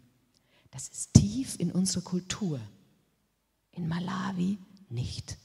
Das 0.72 0.90
ist 0.90 1.14
tief 1.14 1.56
in 1.60 1.72
unserer 1.72 2.04
Kultur. 2.04 2.60
In 3.72 3.88
Malawi 3.88 4.58
nicht. 4.90 5.38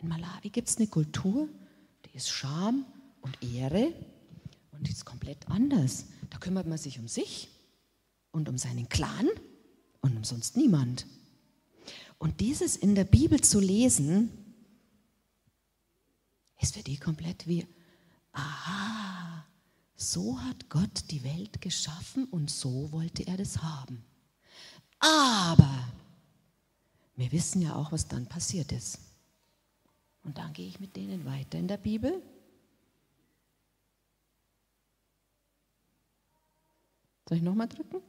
In 0.00 0.08
Malawi 0.08 0.50
gibt 0.50 0.68
es 0.68 0.76
eine 0.76 0.86
Kultur, 0.86 1.48
die 2.04 2.16
ist 2.16 2.28
Scham 2.28 2.84
und 3.22 3.42
Ehre 3.42 3.92
und 4.72 4.86
die 4.86 4.92
ist 4.92 5.04
komplett 5.04 5.48
anders. 5.48 6.04
Da 6.28 6.38
kümmert 6.38 6.66
man 6.66 6.78
sich 6.78 6.98
um 6.98 7.08
sich 7.08 7.48
und 8.32 8.48
um 8.48 8.58
seinen 8.58 8.88
Clan 8.88 9.28
und 10.02 10.16
um 10.16 10.24
sonst 10.24 10.56
niemand. 10.56 11.06
Und 12.18 12.40
dieses 12.40 12.76
in 12.76 12.94
der 12.94 13.04
Bibel 13.04 13.40
zu 13.40 13.60
lesen, 13.60 14.30
ist 16.60 16.76
für 16.76 16.82
die 16.82 16.98
komplett 16.98 17.46
wie, 17.46 17.66
aha, 18.38 19.44
so 19.96 20.40
hat 20.40 20.68
Gott 20.68 21.10
die 21.10 21.24
Welt 21.24 21.60
geschaffen 21.60 22.24
und 22.26 22.50
so 22.50 22.92
wollte 22.92 23.26
er 23.26 23.36
das 23.36 23.62
haben. 23.62 24.04
Aber 25.00 25.88
wir 27.16 27.32
wissen 27.32 27.62
ja 27.62 27.74
auch, 27.74 27.92
was 27.92 28.06
dann 28.06 28.26
passiert 28.26 28.72
ist. 28.72 29.00
Und 30.24 30.38
dann 30.38 30.52
gehe 30.52 30.68
ich 30.68 30.78
mit 30.80 30.94
denen 30.94 31.24
weiter 31.24 31.58
in 31.58 31.68
der 31.68 31.76
Bibel. 31.78 32.22
Soll 37.28 37.38
ich 37.38 37.44
nochmal 37.44 37.68
drücken? 37.68 38.00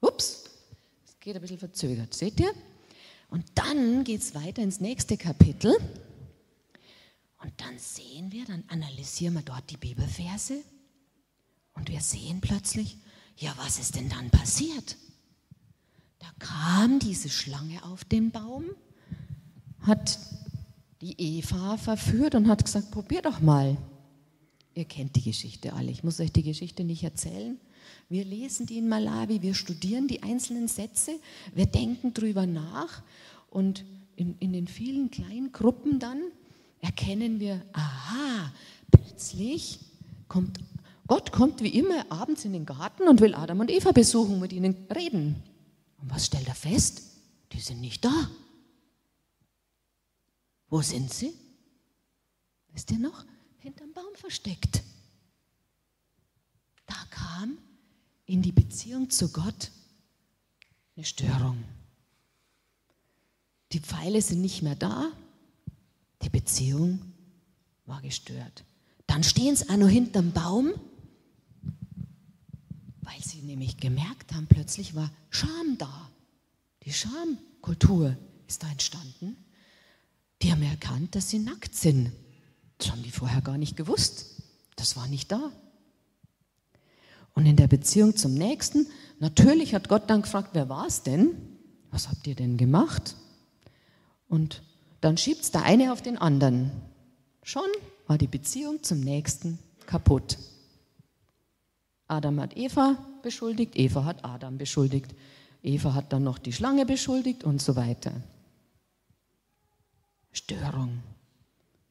Ups, 0.00 0.44
es 1.04 1.18
geht 1.18 1.34
ein 1.34 1.42
bisschen 1.42 1.58
verzögert. 1.58 2.14
Seht 2.14 2.38
ihr? 2.40 2.52
Und 3.30 3.44
dann 3.54 4.04
geht 4.04 4.20
es 4.20 4.34
weiter 4.34 4.62
ins 4.62 4.80
nächste 4.80 5.16
Kapitel. 5.16 5.76
Und 7.40 7.52
dann 7.58 7.78
sehen 7.78 8.32
wir, 8.32 8.44
dann 8.44 8.64
analysieren 8.68 9.34
wir 9.34 9.42
dort 9.42 9.70
die 9.70 9.76
Bibelverse. 9.76 10.62
Und 11.74 11.88
wir 11.88 12.00
sehen 12.00 12.40
plötzlich, 12.40 12.96
ja, 13.36 13.54
was 13.56 13.78
ist 13.78 13.94
denn 13.94 14.08
dann 14.08 14.30
passiert? 14.30 14.96
Da 16.18 16.26
kam 16.40 16.98
diese 16.98 17.28
Schlange 17.28 17.84
auf 17.84 18.04
den 18.04 18.32
Baum, 18.32 18.64
hat 19.80 20.18
die 21.00 21.14
Eva 21.38 21.76
verführt 21.76 22.34
und 22.34 22.48
hat 22.48 22.64
gesagt, 22.64 22.90
probier 22.90 23.22
doch 23.22 23.40
mal. 23.40 23.76
Ihr 24.74 24.84
kennt 24.84 25.14
die 25.14 25.22
Geschichte 25.22 25.72
alle, 25.72 25.90
ich 25.90 26.02
muss 26.02 26.18
euch 26.18 26.32
die 26.32 26.42
Geschichte 26.42 26.82
nicht 26.82 27.04
erzählen. 27.04 27.58
Wir 28.08 28.24
lesen 28.24 28.66
die 28.66 28.78
in 28.78 28.88
Malawi, 28.88 29.42
wir 29.42 29.54
studieren 29.54 30.08
die 30.08 30.22
einzelnen 30.22 30.66
Sätze, 30.66 31.12
wir 31.54 31.66
denken 31.66 32.14
drüber 32.14 32.46
nach 32.46 33.02
und 33.50 33.84
in, 34.16 34.36
in 34.40 34.52
den 34.52 34.66
vielen 34.66 35.10
kleinen 35.10 35.52
Gruppen 35.52 36.00
dann 36.00 36.20
erkennen 36.80 37.40
wir, 37.40 37.64
aha, 37.72 38.52
plötzlich 38.90 39.80
kommt 40.28 40.58
Gott 41.08 41.32
kommt 41.32 41.62
wie 41.62 41.74
immer 41.74 42.04
abends 42.12 42.44
in 42.44 42.52
den 42.52 42.66
Garten 42.66 43.08
und 43.08 43.22
will 43.22 43.34
Adam 43.34 43.60
und 43.60 43.70
Eva 43.70 43.92
besuchen, 43.92 44.38
mit 44.40 44.52
ihnen 44.52 44.86
reden. 44.94 45.42
Und 46.02 46.10
was 46.10 46.26
stellt 46.26 46.46
er 46.46 46.54
fest? 46.54 47.02
Die 47.52 47.60
sind 47.60 47.80
nicht 47.80 48.04
da. 48.04 48.30
Wo 50.68 50.82
sind 50.82 51.12
sie? 51.12 51.32
Wisst 52.72 52.90
ihr 52.90 52.98
noch? 52.98 53.24
Hinterm 53.60 53.90
Baum 53.94 54.14
versteckt. 54.16 54.82
Da 56.84 56.94
kam 57.10 57.56
in 58.26 58.42
die 58.42 58.52
Beziehung 58.52 59.08
zu 59.08 59.32
Gott 59.32 59.70
eine 60.94 61.06
Störung. 61.06 61.64
Die 63.72 63.80
Pfeile 63.80 64.20
sind 64.20 64.42
nicht 64.42 64.60
mehr 64.62 64.76
da, 64.76 65.10
die 66.22 66.30
Beziehung 66.30 67.00
war 67.86 68.02
gestört. 68.02 68.64
Dann 69.06 69.22
stehen 69.22 69.56
sie 69.56 69.68
auch 69.68 69.76
noch 69.76 69.88
hinterm 69.88 70.32
Baum, 70.32 70.72
weil 73.02 73.20
sie 73.22 73.42
nämlich 73.42 73.78
gemerkt 73.78 74.34
haben, 74.34 74.46
plötzlich 74.46 74.94
war 74.94 75.10
Scham 75.30 75.78
da. 75.78 76.10
Die 76.84 76.92
Schamkultur 76.92 78.16
ist 78.46 78.62
da 78.62 78.70
entstanden. 78.70 79.36
Die 80.42 80.52
haben 80.52 80.62
erkannt, 80.62 81.14
dass 81.14 81.30
sie 81.30 81.38
nackt 81.38 81.74
sind. 81.74 82.12
Das 82.78 82.90
haben 82.90 83.02
die 83.02 83.10
vorher 83.10 83.40
gar 83.40 83.58
nicht 83.58 83.76
gewusst. 83.76 84.42
Das 84.76 84.96
war 84.96 85.08
nicht 85.08 85.32
da. 85.32 85.52
Und 87.34 87.46
in 87.46 87.56
der 87.56 87.66
Beziehung 87.66 88.16
zum 88.16 88.34
Nächsten, 88.34 88.86
natürlich 89.18 89.74
hat 89.74 89.88
Gott 89.88 90.10
dann 90.10 90.22
gefragt, 90.22 90.50
wer 90.52 90.68
war 90.68 90.86
es 90.86 91.02
denn? 91.02 91.30
Was 91.90 92.08
habt 92.08 92.26
ihr 92.26 92.34
denn 92.34 92.56
gemacht? 92.56 93.16
Und 94.28 94.62
dann 95.00 95.16
schiebt 95.16 95.42
es 95.42 95.50
der 95.50 95.62
eine 95.62 95.92
auf 95.92 96.02
den 96.02 96.18
anderen. 96.18 96.70
Schon 97.42 97.68
war 98.06 98.18
die 98.18 98.26
Beziehung 98.26 98.82
zum 98.82 99.00
Nächsten 99.00 99.58
kaputt. 99.86 100.38
Adam 102.06 102.40
hat 102.40 102.56
Eva 102.56 102.96
beschuldigt, 103.22 103.76
Eva 103.76 104.04
hat 104.04 104.24
Adam 104.24 104.58
beschuldigt, 104.58 105.14
Eva 105.62 105.94
hat 105.94 106.12
dann 106.12 106.24
noch 106.24 106.38
die 106.38 106.52
Schlange 106.52 106.86
beschuldigt 106.86 107.44
und 107.44 107.60
so 107.60 107.76
weiter. 107.76 108.12
Störung, 110.32 111.02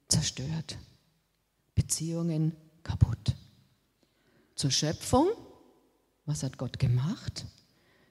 zerstört, 0.07 0.77
Beziehungen 1.75 2.55
kaputt. 2.83 3.35
zur 4.55 4.71
Schöpfung. 4.71 5.27
Was 6.25 6.41
hat 6.43 6.57
Gott 6.57 6.79
gemacht? 6.79 7.45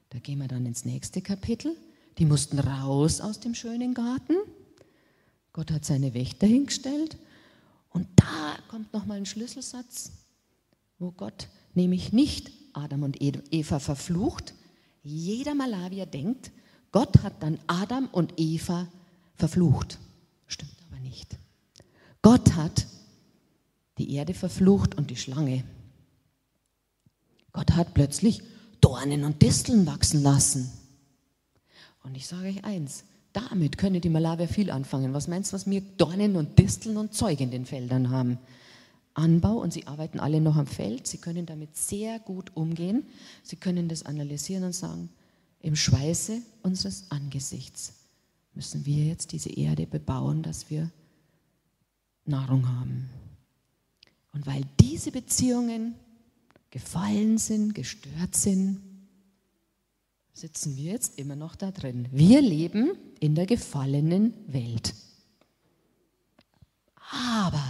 Da 0.09 0.19
gehen 0.19 0.39
wir 0.39 0.47
dann 0.47 0.65
ins 0.65 0.85
nächste 0.85 1.21
Kapitel. 1.21 1.75
Die 2.17 2.25
mussten 2.25 2.57
raus 2.57 3.19
aus 3.19 3.39
dem 3.39 3.53
schönen 3.53 3.93
Garten. 3.93 4.35
Gott 5.57 5.71
hat 5.71 5.85
seine 5.85 6.13
Wächter 6.13 6.45
hingestellt. 6.45 7.17
Und 7.89 8.07
da 8.15 8.59
kommt 8.67 8.93
nochmal 8.93 9.17
ein 9.17 9.25
Schlüsselsatz, 9.25 10.11
wo 10.99 11.09
Gott 11.09 11.47
nämlich 11.73 12.13
nicht 12.13 12.51
Adam 12.73 13.01
und 13.01 13.17
Eva 13.19 13.79
verflucht. 13.79 14.53
Jeder 15.01 15.55
Malawier 15.55 16.05
denkt, 16.05 16.51
Gott 16.91 17.23
hat 17.23 17.41
dann 17.41 17.57
Adam 17.65 18.07
und 18.11 18.35
Eva 18.37 18.87
verflucht. 19.33 19.97
Stimmt 20.45 20.77
aber 20.91 20.99
nicht. 20.99 21.39
Gott 22.21 22.53
hat 22.53 22.85
die 23.97 24.13
Erde 24.13 24.35
verflucht 24.35 24.93
und 24.93 25.09
die 25.09 25.15
Schlange. 25.15 25.63
Gott 27.51 27.71
hat 27.71 27.95
plötzlich 27.95 28.43
Dornen 28.79 29.23
und 29.23 29.41
Disteln 29.41 29.87
wachsen 29.87 30.21
lassen. 30.21 30.71
Und 32.03 32.15
ich 32.15 32.27
sage 32.27 32.47
euch 32.47 32.63
eins, 32.63 33.05
damit 33.37 33.77
können 33.77 34.01
die 34.01 34.09
Malawier 34.09 34.47
viel 34.47 34.71
anfangen. 34.71 35.13
Was 35.13 35.27
meinst 35.27 35.51
du, 35.51 35.55
was 35.55 35.69
wir 35.69 35.81
Dornen 35.81 36.35
und 36.35 36.57
Disteln 36.57 36.97
und 36.97 37.13
Zeug 37.13 37.39
in 37.39 37.51
den 37.51 37.65
Feldern 37.65 38.09
haben? 38.09 38.39
Anbau 39.13 39.57
und 39.57 39.71
sie 39.71 39.85
arbeiten 39.85 40.19
alle 40.19 40.41
noch 40.41 40.55
am 40.55 40.65
Feld. 40.65 41.05
Sie 41.05 41.19
können 41.19 41.45
damit 41.45 41.75
sehr 41.77 42.17
gut 42.17 42.55
umgehen. 42.55 43.03
Sie 43.43 43.55
können 43.55 43.89
das 43.89 44.03
analysieren 44.03 44.63
und 44.63 44.73
sagen, 44.73 45.09
im 45.61 45.75
Schweiße 45.75 46.41
unseres 46.63 47.05
Angesichts 47.09 47.93
müssen 48.55 48.87
wir 48.87 49.05
jetzt 49.05 49.31
diese 49.31 49.51
Erde 49.51 49.85
bebauen, 49.85 50.41
dass 50.41 50.71
wir 50.71 50.89
Nahrung 52.25 52.67
haben. 52.67 53.09
Und 54.33 54.47
weil 54.47 54.63
diese 54.79 55.11
Beziehungen 55.11 55.93
gefallen 56.71 57.37
sind, 57.37 57.75
gestört 57.75 58.35
sind, 58.35 58.81
sitzen 60.33 60.75
wir 60.75 60.93
jetzt 60.93 61.19
immer 61.19 61.35
noch 61.35 61.55
da 61.55 61.69
drin. 61.69 62.07
Wir 62.11 62.41
leben 62.41 62.91
in 63.19 63.35
der 63.35 63.45
gefallenen 63.45 64.33
Welt. 64.47 64.93
Aber 66.95 67.63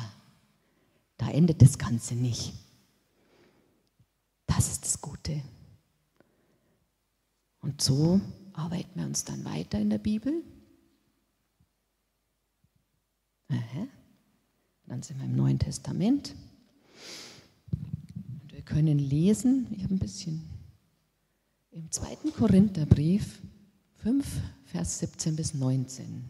da 1.17 1.29
endet 1.29 1.61
das 1.61 1.77
Ganze 1.77 2.15
nicht. 2.15 2.53
Das 4.45 4.71
ist 4.71 4.85
das 4.85 5.01
Gute. 5.01 5.41
Und 7.61 7.81
so 7.81 8.21
arbeiten 8.53 8.99
wir 8.99 9.05
uns 9.05 9.25
dann 9.25 9.43
weiter 9.45 9.79
in 9.79 9.89
der 9.89 9.99
Bibel. 9.99 10.43
Dann 14.87 15.03
sind 15.03 15.19
wir 15.19 15.25
im 15.25 15.35
Neuen 15.35 15.59
Testament. 15.59 16.33
Und 17.71 18.53
wir 18.53 18.61
können 18.61 18.97
lesen, 18.97 19.67
ich 19.71 19.83
habe 19.83 19.95
ein 19.95 19.99
bisschen 19.99 20.49
im 21.71 21.91
zweiten 21.91 22.33
Korintherbrief 22.33 23.41
5, 24.07 24.25
Vers 24.67 24.99
17 24.99 25.35
bis 25.35 25.53
19. 25.53 26.23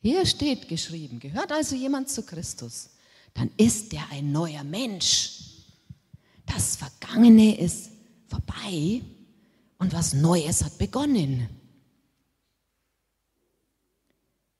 Hier 0.00 0.24
steht 0.24 0.66
geschrieben, 0.66 1.20
gehört 1.20 1.52
also 1.52 1.76
jemand 1.76 2.08
zu 2.08 2.22
Christus, 2.22 2.88
dann 3.34 3.50
ist 3.58 3.92
er 3.92 4.08
ein 4.10 4.32
neuer 4.32 4.64
Mensch. 4.64 5.42
Das 6.46 6.76
Vergangene 6.76 7.60
ist 7.60 7.90
vorbei 8.28 9.02
und 9.76 9.92
was 9.92 10.14
Neues 10.14 10.64
hat 10.64 10.78
begonnen. 10.78 11.50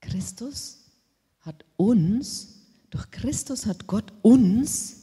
Christus 0.02 0.84
hat 1.40 1.64
uns, 1.78 2.66
durch 2.90 3.10
Christus 3.10 3.64
hat 3.64 3.86
Gott 3.86 4.12
uns 4.20 4.96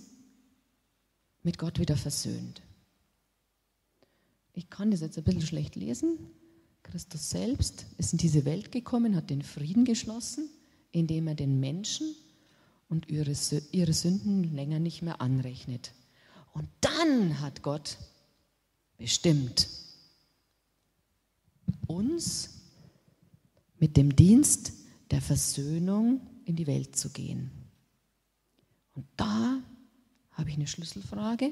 mit 1.41 1.58
Gott 1.58 1.80
wieder 1.80 1.98
versöhnt. 1.98 2.62
Ich 4.54 4.69
kann 4.69 4.91
das 4.91 5.02
jetzt 5.02 5.17
ein 5.17 5.24
bisschen 5.24 5.41
schlecht 5.41 5.76
lesen. 5.76 6.19
Christus 6.86 7.30
selbst 7.30 7.86
ist 7.98 8.13
in 8.13 8.19
diese 8.19 8.45
Welt 8.45 8.71
gekommen, 8.71 9.15
hat 9.15 9.30
den 9.30 9.41
Frieden 9.41 9.86
geschlossen, 9.86 10.50
indem 10.91 11.28
er 11.28 11.36
den 11.36 11.60
Menschen 11.60 12.15
und 12.89 13.10
ihre, 13.10 13.34
ihre 13.71 13.93
Sünden 13.93 14.56
länger 14.56 14.80
nicht 14.80 15.02
mehr 15.02 15.19
anrechnet. 15.19 15.93
Und 16.54 16.69
dann 16.82 17.41
hat 17.41 17.63
Gott 17.63 17.98
bestimmt, 18.98 19.67
uns 21.88 22.62
mit 23.78 23.98
dem 23.98 24.15
Dienst 24.15 24.74
der 25.12 25.21
Versöhnung 25.21 26.21
in 26.45 26.56
die 26.56 26.67
Welt 26.67 26.95
zu 26.95 27.10
gehen. 27.10 27.52
Und 28.93 29.06
da 29.17 29.62
habe 30.32 30.50
ich 30.50 30.56
eine 30.56 30.67
Schlüsselfrage 30.67 31.52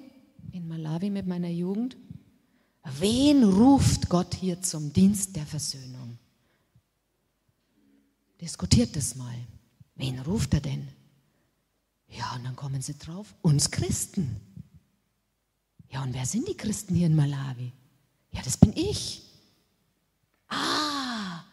in 0.52 0.68
Malawi 0.68 1.10
mit 1.10 1.28
meiner 1.28 1.50
Jugend. 1.50 1.98
Wen 2.84 3.44
ruft 3.44 4.10
Gott 4.10 4.36
hier 4.36 4.62
zum 4.62 4.92
Dienst 4.92 5.36
der 5.36 5.46
Versöhnung? 5.46 6.18
Diskutiert 8.42 8.96
das 8.96 9.16
mal. 9.16 9.36
Wen 9.96 10.20
ruft 10.20 10.54
er 10.54 10.60
denn? 10.60 10.90
Ja, 12.10 12.36
und 12.36 12.44
dann 12.44 12.56
kommen 12.56 12.82
sie 12.82 12.98
drauf, 12.98 13.34
uns 13.42 13.72
Christen. 13.72 14.36
Ja, 15.90 16.04
und 16.04 16.14
wer 16.14 16.26
sind 16.26 16.48
die 16.48 16.58
Christen 16.58 16.96
hier 16.96 17.08
in 17.08 17.16
Malawi? 17.16 17.72
Ja, 18.32 18.42
das 18.42 18.58
bin 18.58 18.76
ich. 18.76 19.24
Ah, 20.50 21.44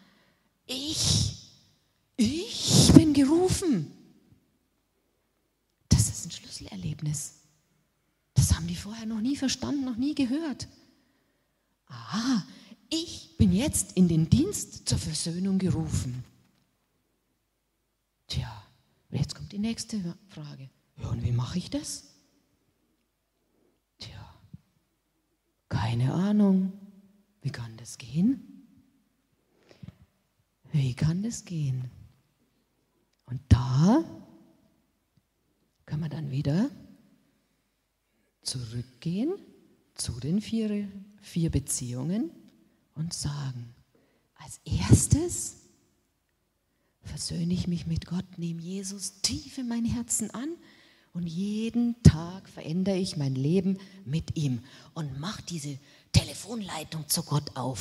ich. 0.67 1.53
Ich 2.17 2.93
bin 2.93 3.15
gerufen. 3.15 3.93
Das 5.89 6.09
ist 6.09 6.27
ein 6.27 6.31
Schlüsselerlebnis. 6.33 7.35
Das 8.35 8.55
haben 8.55 8.67
die 8.67 8.77
vorher 8.77 9.07
noch 9.07 9.21
nie 9.21 9.37
verstanden, 9.37 9.85
noch 9.85 9.97
nie 9.97 10.15
gehört 10.15 10.67
aha, 11.91 12.45
ich 12.89 13.37
bin 13.37 13.53
jetzt 13.53 13.93
in 13.93 14.09
den 14.09 14.31
Dienst 14.31 14.89
zur 14.89 14.99
Versöhnung 14.99 15.59
gerufen. 15.59 16.25
Tja, 18.27 18.51
jetzt 19.11 19.35
kommt 19.35 19.53
die 19.53 19.59
nächste 19.59 20.17
Frage. 20.29 20.71
Ja, 20.97 21.09
und 21.09 21.23
wie 21.23 21.33
mache 21.33 21.59
ich 21.59 21.71
das? 21.71 22.05
Tja, 23.99 24.35
keine 25.69 26.15
Ahnung. 26.15 26.73
Wie 27.43 27.51
kann 27.51 27.77
das 27.77 27.99
gehen? 27.99 28.67
Wie 30.73 30.95
kann 30.95 31.23
das 31.23 31.45
gehen? 31.45 31.91
Und 33.27 33.41
da 33.49 34.05
kann 35.87 36.01
man 36.01 36.11
dann 36.11 36.31
wieder 36.31 36.71
zurückgehen 38.43 39.35
zu 39.95 40.19
den 40.21 40.41
vier, 40.41 40.89
vier 41.21 41.51
Beziehungen 41.51 42.31
und 42.95 43.13
sagen, 43.15 43.75
als 44.35 44.61
erstes 44.65 45.57
versöhne 47.03 47.55
ich 47.55 47.67
mich 47.67 47.87
mit 47.87 48.07
Gott, 48.07 48.39
nehme 48.39 48.61
Jesus 48.61 49.21
tief 49.23 49.59
in 49.59 49.69
mein 49.69 49.85
Herzen 49.85 50.31
an 50.31 50.49
und 51.13 51.27
jeden 51.27 52.01
Tag 52.03 52.49
verändere 52.49 52.97
ich 52.97 53.17
mein 53.17 53.35
Leben 53.35 53.79
mit 54.05 54.37
ihm 54.37 54.63
und 54.95 55.19
mache 55.19 55.43
diese 55.43 55.79
Telefonleitung 56.13 57.09
zu 57.09 57.23
Gott 57.23 57.57
auf. 57.57 57.81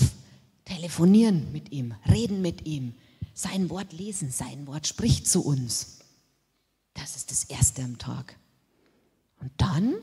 Telefonieren 0.65 1.51
mit 1.51 1.71
ihm, 1.71 1.93
reden 2.09 2.41
mit 2.41 2.65
ihm, 2.65 2.93
sein 3.33 3.69
Wort 3.69 3.93
lesen, 3.93 4.31
sein 4.31 4.67
Wort 4.67 4.87
spricht 4.87 5.27
zu 5.27 5.43
uns. 5.43 5.99
Das 6.93 7.15
ist 7.15 7.31
das 7.31 7.45
Erste 7.45 7.83
am 7.83 7.97
Tag. 7.97 8.37
Und 9.39 9.51
dann 9.57 9.95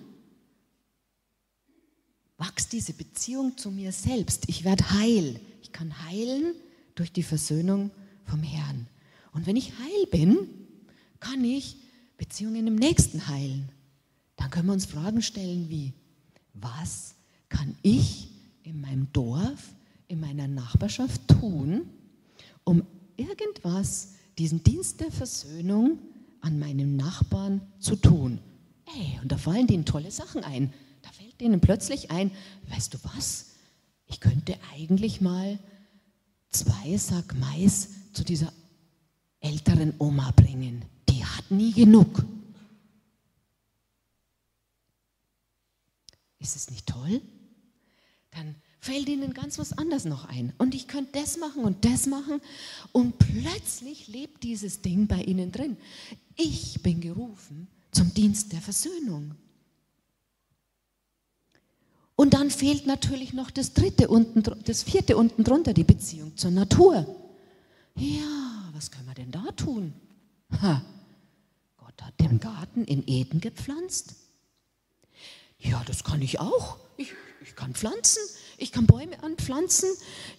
wächst 2.38 2.72
diese 2.72 2.92
Beziehung 2.92 3.56
zu 3.56 3.70
mir 3.70 3.92
selbst. 3.92 4.48
Ich 4.48 4.64
werde 4.64 4.90
heil. 4.90 5.40
Ich 5.62 5.72
kann 5.72 6.04
heilen 6.06 6.54
durch 6.94 7.12
die 7.12 7.22
Versöhnung 7.22 7.90
vom 8.24 8.42
Herrn. 8.42 8.86
Und 9.32 9.46
wenn 9.46 9.56
ich 9.56 9.72
heil 9.78 10.06
bin, 10.10 10.48
kann 11.20 11.44
ich 11.44 11.76
Beziehungen 12.16 12.66
im 12.66 12.76
Nächsten 12.76 13.26
heilen. 13.28 13.68
Dann 14.36 14.50
können 14.50 14.66
wir 14.66 14.72
uns 14.72 14.86
Fragen 14.86 15.22
stellen 15.22 15.68
wie, 15.68 15.92
was 16.54 17.14
kann 17.48 17.76
ich 17.82 18.28
in 18.62 18.80
meinem 18.80 19.12
Dorf, 19.12 19.74
in 20.08 20.20
meiner 20.20 20.48
Nachbarschaft 20.48 21.20
tun, 21.28 21.88
um 22.64 22.82
irgendwas, 23.16 24.14
diesen 24.38 24.62
Dienst 24.62 25.00
der 25.00 25.10
Versöhnung 25.10 25.98
an 26.40 26.58
meinem 26.58 26.96
Nachbarn 26.96 27.60
zu 27.78 27.96
tun? 27.96 28.40
Ey, 28.86 29.18
und 29.22 29.32
da 29.32 29.38
fallen 29.38 29.66
denen 29.66 29.84
tolle 29.84 30.10
Sachen 30.10 30.44
ein 30.44 30.72
denen 31.40 31.60
plötzlich 31.60 32.10
ein, 32.10 32.30
weißt 32.68 32.94
du 32.94 32.98
was, 33.02 33.46
ich 34.06 34.20
könnte 34.20 34.56
eigentlich 34.74 35.20
mal 35.20 35.58
zwei 36.50 36.96
Sack 36.96 37.34
Mais 37.38 37.88
zu 38.12 38.24
dieser 38.24 38.52
älteren 39.40 39.94
Oma 39.98 40.30
bringen. 40.32 40.84
Die 41.08 41.24
hat 41.24 41.50
nie 41.50 41.72
genug. 41.72 42.24
Ist 46.38 46.56
es 46.56 46.70
nicht 46.70 46.86
toll? 46.86 47.20
Dann 48.30 48.54
fällt 48.80 49.08
ihnen 49.08 49.34
ganz 49.34 49.58
was 49.58 49.72
anderes 49.72 50.04
noch 50.04 50.26
ein. 50.26 50.52
Und 50.58 50.74
ich 50.74 50.86
könnte 50.86 51.18
das 51.20 51.38
machen 51.38 51.64
und 51.64 51.84
das 51.84 52.06
machen. 52.06 52.40
Und 52.92 53.18
plötzlich 53.18 54.06
lebt 54.06 54.44
dieses 54.44 54.80
Ding 54.80 55.06
bei 55.06 55.22
ihnen 55.22 55.50
drin. 55.50 55.76
Ich 56.36 56.82
bin 56.82 57.00
gerufen 57.00 57.66
zum 57.90 58.14
Dienst 58.14 58.52
der 58.52 58.60
Versöhnung. 58.60 59.34
Und 62.16 62.32
dann 62.32 62.50
fehlt 62.50 62.86
natürlich 62.86 63.34
noch 63.34 63.50
das 63.50 63.74
dritte 63.74 64.08
unten, 64.08 64.42
das 64.64 64.82
vierte 64.82 65.16
unten 65.18 65.44
drunter, 65.44 65.74
die 65.74 65.84
Beziehung 65.84 66.34
zur 66.36 66.50
Natur. 66.50 67.06
Ja, 67.94 68.70
was 68.72 68.90
können 68.90 69.06
wir 69.06 69.14
denn 69.14 69.30
da 69.30 69.44
tun? 69.52 69.92
Ha, 70.62 70.82
Gott 71.76 72.02
hat 72.02 72.18
den 72.20 72.40
Garten 72.40 72.84
in 72.84 73.06
Eden 73.06 73.40
gepflanzt. 73.40 74.14
Ja, 75.58 75.82
das 75.86 76.04
kann 76.04 76.22
ich 76.22 76.40
auch. 76.40 76.78
Ich, 76.96 77.12
ich 77.42 77.54
kann 77.54 77.74
pflanzen, 77.74 78.22
ich 78.56 78.72
kann 78.72 78.86
Bäume 78.86 79.22
anpflanzen, 79.22 79.88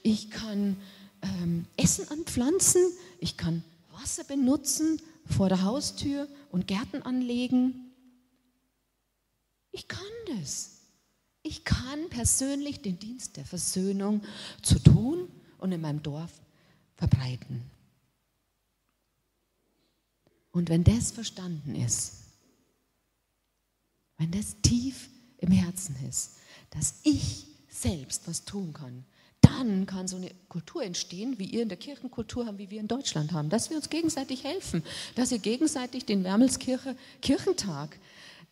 ich 0.01 0.31
kann 0.31 0.77
ähm, 1.21 1.65
Essen 1.77 2.09
anpflanzen, 2.09 2.81
ich 3.19 3.37
kann 3.37 3.63
Wasser 3.91 4.23
benutzen 4.23 4.99
vor 5.25 5.49
der 5.49 5.63
Haustür 5.63 6.27
und 6.51 6.67
Gärten 6.67 7.03
anlegen. 7.03 7.91
Ich 9.71 9.87
kann 9.87 10.01
das. 10.39 10.76
Ich 11.47 11.63
kann 11.63 12.09
persönlich 12.09 12.81
den 12.81 12.99
Dienst 12.99 13.37
der 13.37 13.45
Versöhnung 13.45 14.21
zu 14.61 14.79
tun 14.79 15.29
und 15.59 15.71
in 15.71 15.79
meinem 15.79 16.03
Dorf 16.03 16.31
verbreiten. 16.97 17.63
Und 20.51 20.67
wenn 20.69 20.83
das 20.83 21.11
verstanden 21.11 21.75
ist, 21.75 22.15
wenn 24.17 24.31
das 24.31 24.57
tief 24.61 25.07
im 25.37 25.51
Herzen 25.51 25.95
ist, 26.09 26.33
dass 26.71 26.95
ich 27.03 27.45
selbst 27.69 28.27
was 28.27 28.43
tun 28.43 28.73
kann, 28.73 29.05
dann 29.39 29.85
kann 29.85 30.09
so 30.09 30.17
eine 30.17 30.31
Kultur 30.49 30.83
entstehen, 30.83 31.39
wie 31.39 31.45
ihr 31.45 31.61
in 31.61 31.69
der 31.69 31.77
Kirchenkultur 31.77 32.45
haben, 32.45 32.57
wie 32.57 32.69
wir 32.71 32.81
in 32.81 32.89
Deutschland 32.89 33.31
haben, 33.31 33.49
dass 33.49 33.69
wir 33.69 33.77
uns 33.77 33.89
gegenseitig 33.89 34.43
helfen, 34.43 34.83
dass 35.15 35.31
ihr 35.31 35.39
gegenseitig 35.39 36.03
den 36.03 36.25
Wermelskirche 36.25 36.97
Kirchentag 37.21 37.97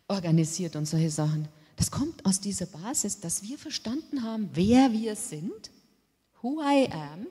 organisiert 0.08 0.76
und 0.76 0.86
solche 0.86 1.10
Sachen. 1.10 1.48
Das 1.76 1.90
kommt 1.90 2.24
aus 2.24 2.40
dieser 2.40 2.66
Basis, 2.66 3.20
dass 3.20 3.42
wir 3.42 3.58
verstanden 3.58 4.22
haben, 4.22 4.50
wer 4.54 4.92
wir 4.92 5.14
sind, 5.14 5.70
who 6.40 6.60
I 6.62 6.90
am, 6.90 7.26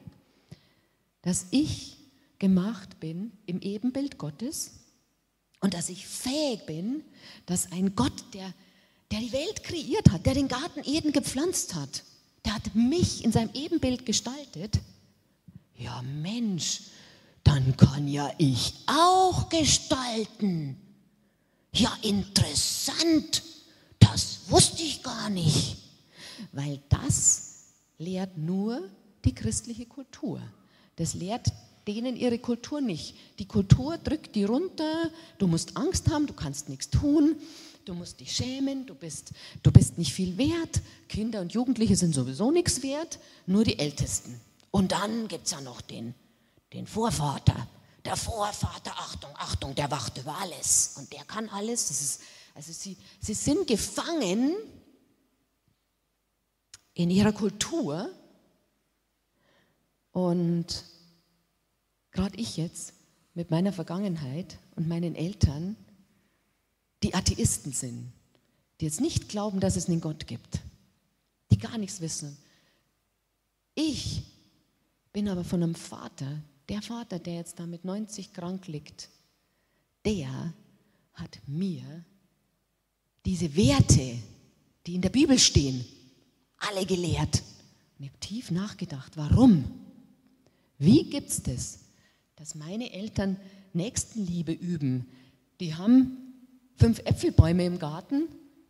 dass 1.24 1.48
ich 1.52 1.98
gemacht 2.38 3.00
bin 3.00 3.32
im 3.48 3.60
Ebenbild 3.62 4.18
Gottes 4.18 4.72
und 5.62 5.74
dass 5.74 5.90
ich 5.90 6.06
fähig 6.06 6.66
bin, 6.68 7.04
dass 7.48 7.72
ein 7.72 7.96
Gott, 7.96 8.24
der, 8.34 8.54
der 9.12 9.20
die 9.20 9.32
Welt 9.32 9.64
kreiert 9.64 10.12
hat, 10.12 10.26
der 10.26 10.36
den 10.36 10.48
Garten 10.48 10.82
Eden 10.84 11.12
gepflanzt 11.12 11.74
hat, 11.74 12.04
der 12.46 12.54
hat 12.54 12.76
mich 12.76 13.24
in 13.26 13.32
seinem 13.32 13.50
Ebenbild 13.54 14.06
gestaltet. 14.06 14.80
Ja 15.78 16.02
Mensch, 16.04 16.82
dann 17.44 17.76
kann 17.78 18.08
ja 18.08 18.32
ich 18.38 18.76
auch 18.86 19.50
gestalten. 19.50 20.78
Ja, 21.74 21.92
interessant. 22.04 23.44
Wusste 24.48 24.84
ich 24.84 25.04
gar 25.04 25.30
nicht. 25.30 25.78
Weil 26.52 26.82
das 26.90 27.74
lehrt 27.98 28.38
nur 28.38 28.90
die 29.24 29.34
christliche 29.34 29.86
Kultur. 29.86 30.42
Das 30.98 31.14
lehrt 31.14 31.48
denen 31.88 32.16
ihre 32.16 32.40
Kultur 32.40 32.82
nicht. 32.82 33.16
Die 33.40 33.48
Kultur 33.48 33.98
drückt 33.98 34.36
die 34.36 34.44
runter, 34.44 35.10
du 35.38 35.48
musst 35.48 35.78
Angst 35.78 36.10
haben, 36.10 36.28
du 36.28 36.34
kannst 36.34 36.70
nichts 36.70 36.90
tun, 36.90 37.36
du 37.86 37.94
musst 37.94 38.20
dich 38.20 38.32
schämen, 38.32 38.86
du 38.86 38.96
bist, 38.96 39.32
du 39.62 39.72
bist 39.72 39.98
nicht 39.98 40.14
viel 40.14 40.38
wert, 40.38 40.82
Kinder 41.08 41.42
und 41.42 41.54
Jugendliche 41.54 41.96
sind 41.96 42.16
sowieso 42.16 42.52
nichts 42.52 42.82
wert, 42.82 43.20
nur 43.46 43.64
die 43.64 43.78
Ältesten. 43.78 44.40
Und 44.72 44.92
dann 44.92 45.28
gibt 45.28 45.46
es 45.46 45.52
ja 45.52 45.62
noch 45.62 45.82
den, 45.82 46.16
den 46.74 46.88
Vorvater. 46.88 47.68
Der 48.04 48.16
Vorvater, 48.16 48.92
Achtung, 48.98 49.32
Achtung, 49.38 49.74
der 49.74 49.90
wacht 49.90 50.18
über 50.18 50.38
alles 50.38 50.96
und 50.98 51.12
der 51.12 51.24
kann 51.24 51.50
alles. 51.50 51.88
Das 51.88 52.02
ist, 52.02 52.22
also 52.56 52.72
sie, 52.72 52.98
sie 53.20 53.34
sind 53.34 53.68
gefangen 53.68 54.56
in 56.94 57.10
ihrer 57.10 57.34
Kultur 57.34 58.10
und 60.12 60.86
gerade 62.12 62.38
ich 62.38 62.56
jetzt 62.56 62.94
mit 63.34 63.52
meiner 63.52 63.74
Vergangenheit 63.74 64.58
und 64.78 64.88
meinen 64.88 65.16
Eltern, 65.16 65.76
die 67.04 67.14
Atheisten 67.14 67.74
sind, 67.74 68.14
die 68.80 68.86
jetzt 68.86 69.02
nicht 69.02 69.28
glauben, 69.28 69.60
dass 69.60 69.76
es 69.76 69.90
einen 69.90 70.00
Gott 70.00 70.26
gibt, 70.26 70.62
die 71.52 71.58
gar 71.58 71.78
nichts 71.78 72.00
wissen. 72.00 72.38
Ich 73.74 74.24
bin 75.12 75.28
aber 75.28 75.44
von 75.44 75.62
einem 75.62 75.76
Vater, 75.76 76.42
der 76.70 76.82
Vater, 76.82 77.20
der 77.20 77.36
jetzt 77.36 77.60
da 77.60 77.68
mit 77.68 77.84
90 77.84 78.32
krank 78.32 78.68
liegt, 78.68 79.10
der 80.06 80.54
hat 81.14 81.40
mir 81.48 82.06
diese 83.26 83.56
Werte, 83.56 84.18
die 84.86 84.96
in 84.96 85.02
der 85.02 85.10
Bibel 85.10 85.40
stehen, 85.40 85.84
alle 86.58 86.86
gelehrt. 86.86 87.44
Und 87.98 88.06
ich 88.06 88.10
habe 88.10 88.20
tief 88.20 88.52
nachgedacht, 88.52 89.18
warum? 89.18 89.64
Wie 90.78 91.10
gibt 91.10 91.30
es 91.30 91.44
das, 91.44 91.80
dass 92.36 92.56
meine 92.56 92.92
Eltern 92.94 93.38
Nächstenliebe 93.74 94.52
üben? 94.52 95.08
Die 95.60 95.74
haben 95.76 96.18
fünf 96.76 97.00
Äpfelbäume 97.00 97.66
im 97.66 97.80
Garten 97.80 98.28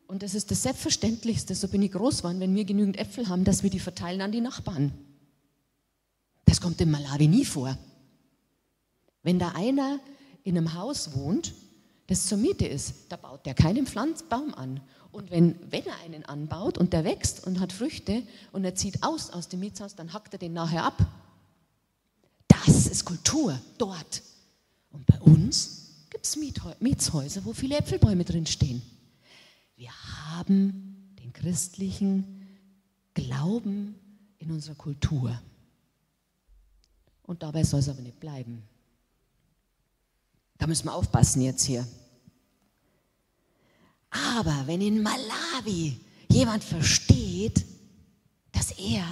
und 0.07 0.23
das 0.23 0.35
ist 0.35 0.51
das 0.51 0.63
Selbstverständlichste, 0.63 1.55
so 1.55 1.67
bin 1.67 1.81
ich 1.81 1.91
groß 1.91 2.17
geworden, 2.17 2.39
wenn 2.39 2.55
wir 2.55 2.63
genügend 2.63 2.97
Äpfel 2.97 3.27
haben, 3.27 3.43
dass 3.43 3.63
wir 3.63 3.69
die 3.69 3.79
verteilen 3.79 4.21
an 4.21 4.31
die 4.31 4.41
Nachbarn. 4.41 4.91
Das 6.45 6.61
kommt 6.61 6.79
in 6.79 6.91
Malawi 6.91 7.27
nie 7.27 7.45
vor. 7.45 7.75
Wenn 9.23 9.39
da 9.39 9.49
einer 9.49 9.99
in 10.43 10.57
einem 10.57 10.75
Haus 10.75 11.15
wohnt, 11.15 11.53
das 12.07 12.27
zur 12.27 12.37
Miete 12.37 12.67
ist, 12.67 12.93
da 13.09 13.17
baut 13.17 13.45
der 13.45 13.53
keinen 13.53 13.87
Pflanzbaum 13.87 14.53
an. 14.53 14.81
Und 15.11 15.31
wenn, 15.31 15.55
wenn 15.71 15.85
er 15.85 15.97
einen 16.03 16.25
anbaut 16.25 16.77
und 16.77 16.93
der 16.93 17.03
wächst 17.03 17.45
und 17.47 17.59
hat 17.59 17.73
Früchte 17.73 18.23
und 18.51 18.63
er 18.63 18.75
zieht 18.75 19.01
aus 19.01 19.29
aus 19.29 19.47
dem 19.47 19.61
Mietshaus, 19.61 19.95
dann 19.95 20.13
hackt 20.13 20.33
er 20.33 20.39
den 20.39 20.53
nachher 20.53 20.83
ab. 20.83 21.05
Das 22.47 22.87
ist 22.87 23.05
Kultur 23.05 23.59
dort. 23.77 24.21
Und 24.91 25.05
bei 25.05 25.19
uns 25.21 26.05
gibt 26.09 26.25
es 26.25 26.37
Mietshäuser, 26.79 27.43
wo 27.45 27.53
viele 27.53 27.77
Äpfelbäume 27.77 28.23
drin 28.23 28.45
stehen. 28.45 28.81
Wir 29.75 29.91
haben 30.27 31.13
den 31.19 31.33
christlichen 31.33 32.47
Glauben 33.13 33.95
in 34.37 34.51
unserer 34.51 34.75
Kultur. 34.75 35.41
Und 37.23 37.41
dabei 37.41 37.63
soll 37.63 37.79
es 37.79 37.89
aber 37.89 38.01
nicht 38.01 38.19
bleiben. 38.19 38.63
Da 40.57 40.67
müssen 40.67 40.85
wir 40.85 40.93
aufpassen 40.93 41.41
jetzt 41.41 41.63
hier. 41.65 41.87
Aber 44.09 44.67
wenn 44.67 44.81
in 44.81 45.01
Malawi 45.01 45.99
jemand 46.29 46.63
versteht, 46.63 47.65
dass 48.51 48.71
er 48.71 49.05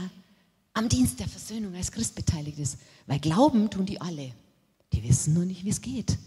am 0.74 0.90
Dienst 0.90 1.20
der 1.20 1.28
Versöhnung 1.28 1.76
als 1.76 1.92
Christ 1.92 2.16
beteiligt 2.16 2.60
ist, 2.60 2.78
weil 3.06 3.20
glauben 3.20 3.70
tun 3.70 3.86
die 3.86 4.00
alle, 4.00 4.34
die 4.94 5.04
wissen 5.04 5.34
nur 5.34 5.46
nicht, 5.46 5.64
wie 5.66 5.70
es 5.70 5.82
geht, 5.82 6.18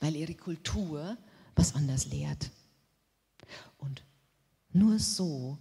weil 0.00 0.16
ihre 0.16 0.34
Kultur 0.34 1.16
was 1.54 1.74
anders 1.74 2.06
lehrt. 2.06 2.50
Und 3.78 4.02
nur 4.72 4.98
so 4.98 5.58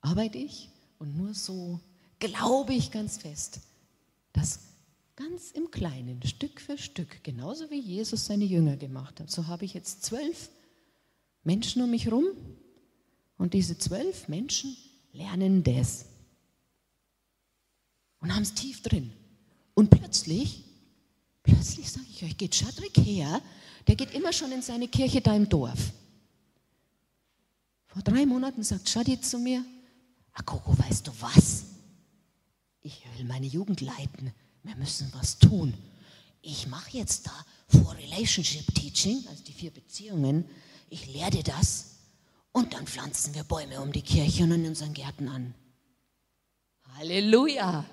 arbeite 0.00 0.38
ich 0.38 0.68
und 0.98 1.16
nur 1.16 1.34
so 1.34 1.80
glaube 2.18 2.74
ich 2.74 2.90
ganz 2.90 3.18
fest, 3.18 3.60
dass 4.32 4.60
ganz 5.16 5.52
im 5.52 5.70
Kleinen, 5.70 6.22
Stück 6.22 6.60
für 6.60 6.76
Stück, 6.76 7.22
genauso 7.22 7.70
wie 7.70 7.80
Jesus 7.80 8.26
seine 8.26 8.44
Jünger 8.44 8.76
gemacht 8.76 9.20
hat, 9.20 9.30
so 9.30 9.46
habe 9.46 9.64
ich 9.64 9.74
jetzt 9.74 10.04
zwölf 10.04 10.50
Menschen 11.42 11.82
um 11.82 11.90
mich 11.90 12.06
herum 12.06 12.26
und 13.36 13.54
diese 13.54 13.78
zwölf 13.78 14.28
Menschen 14.28 14.76
lernen 15.12 15.62
das 15.62 16.06
und 18.20 18.34
haben 18.34 18.42
es 18.42 18.54
tief 18.54 18.82
drin. 18.82 19.12
Und 19.74 19.90
plötzlich, 19.90 20.64
plötzlich 21.42 21.90
sage 21.90 22.06
ich 22.10 22.24
euch, 22.24 22.36
geht 22.36 22.54
Schadrik 22.54 22.96
her, 22.98 23.40
der 23.86 23.96
geht 23.96 24.14
immer 24.14 24.32
schon 24.32 24.50
in 24.52 24.62
seine 24.62 24.88
Kirche 24.88 25.20
da 25.20 25.36
im 25.36 25.48
Dorf. 25.48 25.92
Vor 27.86 28.02
drei 28.02 28.26
Monaten 28.26 28.62
sagt 28.62 28.88
Shadi 28.88 29.20
zu 29.20 29.38
mir, 29.38 29.64
Akoko, 30.32 30.76
weißt 30.76 31.06
du 31.06 31.12
was? 31.20 31.66
Ich 32.80 33.04
will 33.16 33.26
meine 33.26 33.46
Jugend 33.46 33.80
leiten. 33.80 34.32
Wir 34.64 34.76
müssen 34.76 35.12
was 35.14 35.38
tun. 35.38 35.74
Ich 36.42 36.66
mache 36.66 36.98
jetzt 36.98 37.26
da 37.26 37.46
vor 37.68 37.94
Relationship 37.94 38.74
Teaching, 38.74 39.24
also 39.28 39.44
die 39.44 39.52
vier 39.52 39.70
Beziehungen. 39.70 40.44
Ich 40.90 41.06
lehre 41.06 41.30
dir 41.30 41.42
das 41.42 41.96
und 42.52 42.74
dann 42.74 42.86
pflanzen 42.86 43.34
wir 43.34 43.44
Bäume 43.44 43.80
um 43.80 43.92
die 43.92 44.02
Kirche 44.02 44.44
und 44.44 44.52
in 44.52 44.66
unseren 44.66 44.92
Gärten 44.92 45.28
an. 45.28 45.54
Halleluja! 46.96 47.84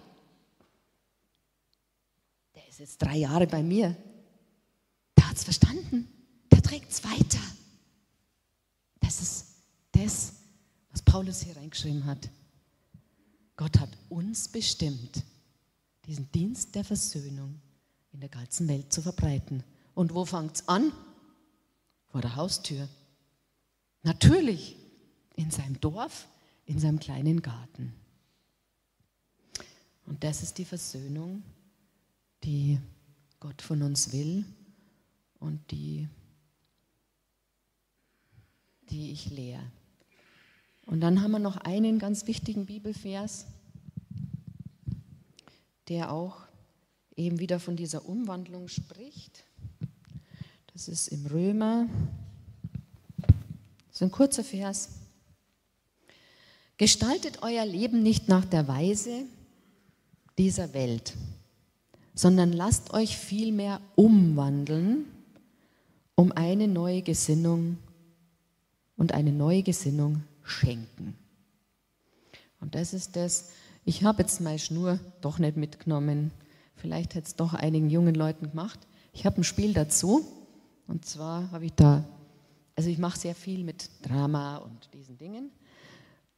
Der 2.56 2.68
ist 2.68 2.80
jetzt 2.80 3.02
drei 3.02 3.18
Jahre 3.18 3.48
bei 3.48 3.64
mir. 3.64 3.96
Der 5.18 5.30
hat 5.30 5.38
es 5.38 5.44
verstanden. 5.44 6.08
Der 6.52 6.62
trägt 6.62 6.92
es 6.92 7.04
weiter. 7.04 7.42
Das 9.00 9.22
ist 9.22 9.46
das, 9.92 10.34
was 10.92 11.02
Paulus 11.02 11.42
hier 11.42 11.56
reingeschrieben 11.58 12.06
hat. 12.06 12.30
Gott 13.56 13.80
hat 13.80 13.90
uns 14.10 14.48
bestimmt, 14.48 15.24
diesen 16.06 16.32
Dienst 16.32 16.76
der 16.76 16.84
Versöhnung 16.84 17.62
in 18.12 18.20
der 18.20 18.30
ganzen 18.30 18.68
Welt 18.68 18.92
zu 18.92 19.02
verbreiten. 19.02 19.64
Und 19.94 20.14
wo 20.14 20.26
fängt 20.26 20.56
es 20.56 20.68
an? 20.68 20.92
Vor 22.08 22.22
der 22.22 22.36
Haustür. 22.36 22.88
Natürlich 24.04 24.76
in 25.36 25.52
seinem 25.52 25.80
Dorf, 25.80 26.28
in 26.66 26.80
seinem 26.80 27.00
kleinen 27.00 27.42
Garten. 27.42 27.94
Und 30.06 30.24
das 30.24 30.44
ist 30.44 30.58
die 30.58 30.66
Versöhnung, 30.66 31.44
die 32.44 32.80
Gott 33.40 33.62
von 33.62 33.82
uns 33.82 34.12
will 34.12 34.46
und 35.40 35.72
die, 35.72 36.08
die 38.90 39.12
ich 39.12 39.30
lehre. 39.30 39.64
Und 40.86 41.02
dann 41.02 41.22
haben 41.22 41.32
wir 41.32 41.40
noch 41.40 41.58
einen 41.58 42.00
ganz 42.00 42.28
wichtigen 42.28 42.66
Bibelvers, 42.66 43.46
der 45.92 46.14
auch 46.14 46.38
eben 47.18 47.40
wieder 47.40 47.60
von 47.60 47.76
dieser 47.76 48.08
Umwandlung 48.08 48.70
spricht. 48.70 49.44
Das 50.72 50.88
ist 50.88 51.10
im 51.10 51.26
Römer, 51.26 51.86
das 53.90 53.98
ist 53.98 54.04
ein 54.04 54.12
kurzer 54.12 54.46
Vers. 54.46 54.88
Gestaltet 56.78 57.40
euer 57.42 57.66
Leben 57.66 58.04
nicht 58.04 58.30
nach 58.30 58.46
der 58.46 58.70
Weise 58.70 59.26
dieser 60.38 60.74
Welt, 60.74 61.14
sondern 62.16 62.54
lasst 62.54 62.94
euch 62.94 63.18
vielmehr 63.18 63.82
umwandeln, 63.98 65.04
um 66.16 66.32
eine 66.32 66.70
neue 66.70 67.02
Gesinnung 67.02 67.78
und 68.96 69.12
eine 69.12 69.34
neue 69.34 69.62
Gesinnung 69.62 70.24
schenken. 70.42 71.18
Und 72.62 72.76
das 72.76 72.94
ist 72.94 73.18
das, 73.18 73.50
ich 73.86 74.04
habe 74.04 74.22
jetzt 74.22 74.42
meine 74.42 74.60
Schnur 74.60 75.00
doch 75.22 75.40
nicht 75.40 75.58
mitgenommen. 75.58 76.32
Vielleicht 76.76 77.16
hätte 77.16 77.28
es 77.28 77.36
doch 77.36 77.54
einigen 77.54 77.90
jungen 77.90 78.16
Leuten 78.16 78.50
gemacht. 78.50 78.80
Ich 79.14 79.26
habe 79.26 79.42
ein 79.42 79.44
Spiel 79.44 79.74
dazu. 79.74 80.26
Und 80.88 81.06
zwar 81.06 81.52
habe 81.52 81.66
ich 81.66 81.74
da, 81.74 82.04
also 82.76 82.90
ich 82.90 82.98
mache 82.98 83.18
sehr 83.18 83.36
viel 83.36 83.64
mit 83.64 83.90
Drama 84.04 84.58
und 84.58 84.90
diesen 84.94 85.18
Dingen. 85.18 85.52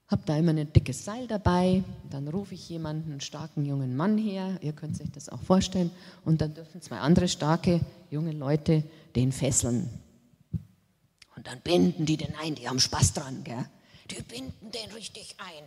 Habe 0.08 0.23
da 0.25 0.38
immer 0.38 0.51
ein 0.51 0.71
dickes 0.71 1.06
Seil 1.06 1.27
dabei. 1.27 1.84
Dann 2.10 2.27
rufe 2.27 2.53
ich 2.53 2.69
jemanden, 2.69 3.12
einen 3.12 3.21
starken 3.21 3.65
jungen 3.65 3.95
Mann 3.95 4.17
her. 4.17 4.58
Ihr 4.62 4.73
könnt 4.73 4.99
euch 5.01 5.12
das 5.12 5.29
auch 5.29 5.41
vorstellen. 5.41 5.91
Und 6.23 6.41
dann 6.41 6.53
dürfen 6.53 6.82
zwei 6.82 6.99
andere 6.99 7.27
starke 7.27 7.82
junge 8.10 8.32
Leute 8.32 8.84
den 9.15 9.32
fesseln. 9.32 9.89
Und 11.36 11.47
dann 11.47 11.60
binden 11.62 12.06
die 12.06 12.17
den 12.17 12.36
ein. 12.36 12.56
Die 12.56 12.69
haben 12.69 12.79
Spaß 12.79 13.13
dran, 13.13 13.43
gell? 13.43 13.65
Die 14.12 14.21
binden 14.21 14.71
den 14.71 14.91
richtig 14.91 15.36
ein. 15.39 15.63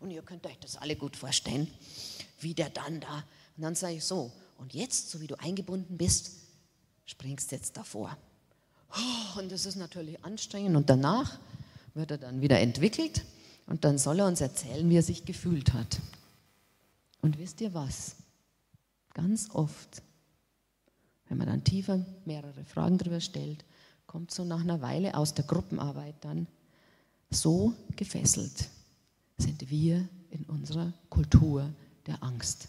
Und 0.00 0.10
ihr 0.10 0.22
könnt 0.22 0.46
euch 0.46 0.58
das 0.58 0.76
alle 0.76 0.96
gut 0.96 1.16
vorstellen, 1.16 1.68
wie 2.40 2.54
der 2.54 2.70
dann 2.70 3.00
da. 3.00 3.24
Und 3.56 3.62
dann 3.62 3.74
sage 3.74 3.96
ich 3.96 4.04
so, 4.04 4.32
und 4.58 4.74
jetzt, 4.74 5.10
so 5.10 5.20
wie 5.20 5.26
du 5.26 5.38
eingebunden 5.38 5.96
bist, 5.96 6.32
springst 7.06 7.52
jetzt 7.52 7.76
davor. 7.76 8.16
Oh, 8.92 9.38
und 9.38 9.52
das 9.52 9.66
ist 9.66 9.76
natürlich 9.76 10.24
anstrengend. 10.24 10.76
Und 10.76 10.88
danach 10.90 11.38
wird 11.94 12.10
er 12.10 12.18
dann 12.18 12.40
wieder 12.40 12.58
entwickelt 12.60 13.24
und 13.66 13.84
dann 13.84 13.98
soll 13.98 14.20
er 14.20 14.26
uns 14.26 14.40
erzählen, 14.40 14.88
wie 14.88 14.96
er 14.96 15.02
sich 15.02 15.24
gefühlt 15.24 15.72
hat. 15.74 16.00
Und 17.20 17.38
wisst 17.38 17.60
ihr 17.60 17.74
was? 17.74 18.16
Ganz 19.12 19.50
oft, 19.52 20.02
wenn 21.28 21.38
man 21.38 21.46
dann 21.46 21.64
tiefer 21.64 22.04
mehrere 22.24 22.64
Fragen 22.64 22.96
darüber 22.96 23.20
stellt, 23.20 23.64
kommt 24.06 24.30
so 24.30 24.44
nach 24.44 24.60
einer 24.60 24.80
Weile 24.80 25.14
aus 25.14 25.34
der 25.34 25.44
Gruppenarbeit 25.44 26.16
dann, 26.22 26.46
so 27.30 27.74
gefesselt 27.96 28.70
sind 29.40 29.70
wir 29.70 30.08
in 30.30 30.44
unserer 30.44 30.92
Kultur 31.08 31.72
der 32.06 32.22
Angst. 32.22 32.68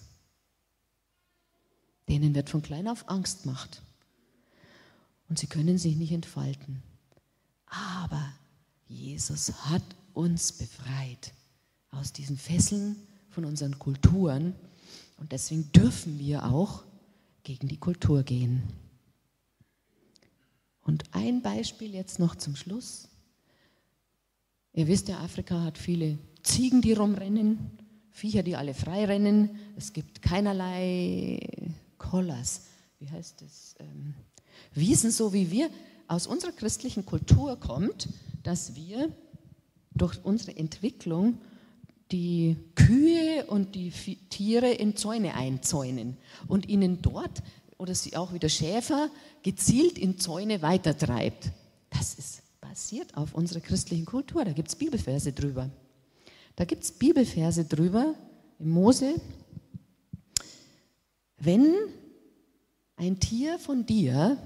Denen 2.09 2.33
wird 2.35 2.49
von 2.49 2.61
klein 2.61 2.87
auf 2.87 3.07
Angst 3.09 3.43
gemacht. 3.43 3.81
Und 5.29 5.39
sie 5.39 5.47
können 5.47 5.77
sich 5.77 5.95
nicht 5.95 6.11
entfalten. 6.11 6.83
Aber 7.67 8.33
Jesus 8.87 9.53
hat 9.69 9.83
uns 10.13 10.51
befreit 10.51 11.33
aus 11.91 12.11
diesen 12.11 12.37
Fesseln 12.37 12.95
von 13.29 13.45
unseren 13.45 13.79
Kulturen. 13.79 14.55
Und 15.17 15.31
deswegen 15.31 15.71
dürfen 15.71 16.19
wir 16.19 16.45
auch 16.45 16.83
gegen 17.43 17.67
die 17.67 17.77
Kultur 17.77 18.23
gehen. 18.23 18.63
Und 20.81 21.03
ein 21.13 21.41
Beispiel 21.41 21.93
jetzt 21.93 22.19
noch 22.19 22.35
zum 22.35 22.55
Schluss. 22.55 23.07
Ihr 24.73 24.87
wisst 24.87 25.07
ja, 25.07 25.19
Afrika 25.19 25.63
hat 25.63 25.77
viele 25.77 26.17
Ziegen, 26.43 26.81
die 26.81 26.93
rumrennen, 26.93 27.71
Viecher, 28.11 28.43
die 28.43 28.55
alle 28.55 28.73
frei 28.73 29.05
rennen. 29.05 29.59
Es 29.77 29.93
gibt 29.93 30.21
keinerlei 30.21 31.39
Collars, 31.97 32.63
wie 32.99 33.09
heißt 33.09 33.41
das? 33.41 33.75
Ähm, 33.79 34.13
Wiesen, 34.73 35.11
so 35.11 35.33
wie 35.33 35.51
wir 35.51 35.69
aus 36.07 36.27
unserer 36.27 36.51
christlichen 36.51 37.05
Kultur 37.05 37.59
kommt, 37.59 38.09
dass 38.43 38.75
wir 38.75 39.11
durch 39.93 40.23
unsere 40.23 40.55
Entwicklung 40.55 41.37
die 42.11 42.57
Kühe 42.75 43.45
und 43.47 43.75
die 43.75 43.91
Tiere 44.29 44.71
in 44.71 44.95
Zäune 44.95 45.35
einzäunen 45.35 46.17
und 46.47 46.67
ihnen 46.67 47.01
dort 47.01 47.41
oder 47.77 47.95
sie 47.95 48.15
auch 48.17 48.33
wieder 48.33 48.49
Schäfer 48.49 49.09
gezielt 49.43 49.97
in 49.97 50.19
Zäune 50.19 50.61
weitertreibt. 50.61 51.51
Das 51.89 52.13
ist 52.15 52.41
basiert 52.71 53.17
auf 53.17 53.33
unserer 53.33 53.59
christlichen 53.59 54.05
Kultur. 54.05 54.45
Da 54.45 54.53
gibt 54.53 54.69
es 54.69 54.75
Bibelverse 54.75 55.33
drüber. 55.33 55.69
Da 56.55 56.65
gibt 56.65 56.83
es 56.83 56.91
Bibelverse 56.91 57.65
drüber 57.65 58.15
im 58.59 58.69
Mose. 58.69 59.15
Wenn 61.37 61.73
ein 62.95 63.19
Tier 63.19 63.57
von 63.57 63.85
dir 63.85 64.37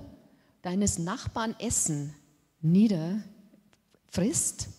deines 0.62 0.98
Nachbarn 0.98 1.56
Essen 1.60 2.14
niederfrisst, 2.62 4.70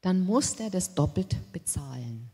dann 0.00 0.24
muss 0.24 0.56
der 0.56 0.70
das 0.70 0.94
doppelt 0.94 1.36
bezahlen. 1.52 2.30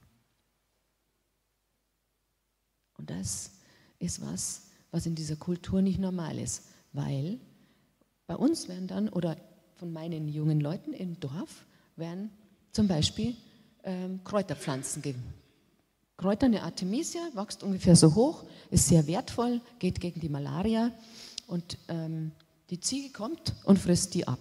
Und 2.98 3.10
das 3.10 3.50
ist 3.98 4.20
was, 4.20 4.66
was 4.90 5.06
in 5.06 5.14
dieser 5.14 5.36
Kultur 5.36 5.82
nicht 5.82 5.98
normal 5.98 6.38
ist, 6.38 6.64
weil 6.92 7.40
bei 8.26 8.36
uns 8.36 8.68
werden 8.68 8.86
dann, 8.86 9.08
oder 9.08 9.36
von 9.76 9.92
meinen 9.92 10.28
jungen 10.28 10.60
Leuten 10.60 10.92
im 10.92 11.18
Dorf 11.18 11.64
werden 11.96 12.30
zum 12.72 12.86
Beispiel 12.86 13.34
ähm, 13.84 14.20
Kräuterpflanzen 14.24 15.02
geben. 15.02 15.22
Kräuter, 16.16 16.46
eine 16.46 16.62
Artemisia, 16.62 17.20
wächst 17.34 17.62
ungefähr 17.62 17.96
so 17.96 18.14
hoch, 18.14 18.44
ist 18.70 18.88
sehr 18.88 19.06
wertvoll, 19.06 19.60
geht 19.78 20.00
gegen 20.00 20.20
die 20.20 20.28
Malaria 20.28 20.92
und 21.46 21.78
ähm, 21.88 22.32
die 22.68 22.78
Ziege 22.78 23.10
kommt 23.10 23.54
und 23.64 23.78
frisst 23.78 24.14
die 24.14 24.28
ab. 24.28 24.40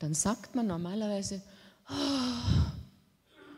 Dann 0.00 0.14
sagt 0.14 0.54
man 0.54 0.66
normalerweise, 0.66 1.42
oh, 1.88 2.70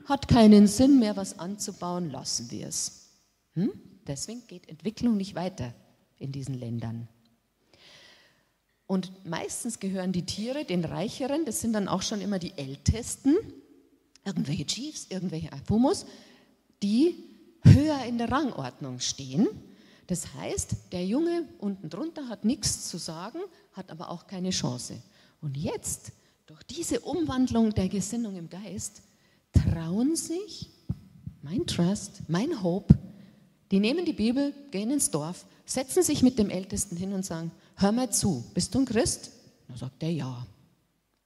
hat 0.05 0.29
keinen 0.29 0.67
Sinn 0.67 0.99
mehr, 0.99 1.17
was 1.17 1.39
anzubauen, 1.39 2.11
lassen 2.11 2.51
wir 2.51 2.67
es. 2.67 3.09
Hm? 3.55 3.73
Deswegen 4.07 4.47
geht 4.47 4.69
Entwicklung 4.69 5.17
nicht 5.17 5.35
weiter 5.35 5.73
in 6.19 6.33
diesen 6.33 6.55
Ländern. 6.55 7.09
Und 8.87 9.25
meistens 9.25 9.81
gehören 9.81 10.13
die 10.13 10.27
Tiere 10.27 10.65
den 10.65 10.85
Reicheren, 10.85 11.47
das 11.47 11.61
sind 11.61 11.73
dann 11.73 11.89
auch 11.89 12.03
schon 12.03 12.21
immer 12.21 12.39
die 12.39 12.53
Ältesten, 12.59 13.37
irgendwelche 14.25 14.67
Chiefs, 14.67 15.07
irgendwelche 15.11 15.53
Afumus, 15.53 16.07
die 16.83 17.15
höher 17.63 18.05
in 18.05 18.19
der 18.19 18.31
Rangordnung 18.31 19.01
stehen. 19.01 19.49
Das 20.07 20.35
heißt, 20.35 20.77
der 20.93 21.07
Junge 21.07 21.49
unten 21.59 21.89
drunter 21.89 22.29
hat 22.29 22.45
nichts 22.45 22.89
zu 22.89 22.99
sagen, 22.99 23.39
hat 23.73 23.91
aber 23.91 24.11
auch 24.11 24.27
keine 24.27 24.51
Chance. 24.51 25.01
Und 25.41 25.57
jetzt, 25.57 26.13
durch 26.47 26.63
diese 26.65 27.01
Umwandlung 27.01 27.73
der 27.75 27.89
Gesinnung 27.89 28.37
im 28.37 28.49
Geist, 28.49 29.03
trauen 29.53 30.17
sich 30.17 30.71
mein 31.43 31.67
Trust, 31.67 32.23
mein 32.29 32.63
Hope, 32.63 32.97
die 33.71 33.81
nehmen 33.81 34.05
die 34.05 34.13
Bibel, 34.13 34.53
gehen 34.71 34.91
ins 34.91 35.11
Dorf, 35.11 35.47
setzen 35.65 36.03
sich 36.03 36.23
mit 36.23 36.39
dem 36.39 36.51
Ältesten 36.51 36.97
hin 36.97 37.13
und 37.13 37.25
sagen, 37.25 37.51
hör 37.77 37.93
mal 37.93 38.11
zu, 38.13 38.45
bist 38.55 38.75
du 38.75 38.81
ein 38.81 38.85
Christ? 38.85 39.31
Dann 39.69 39.77
sagt 39.77 40.03
er 40.03 40.11
ja. 40.11 40.47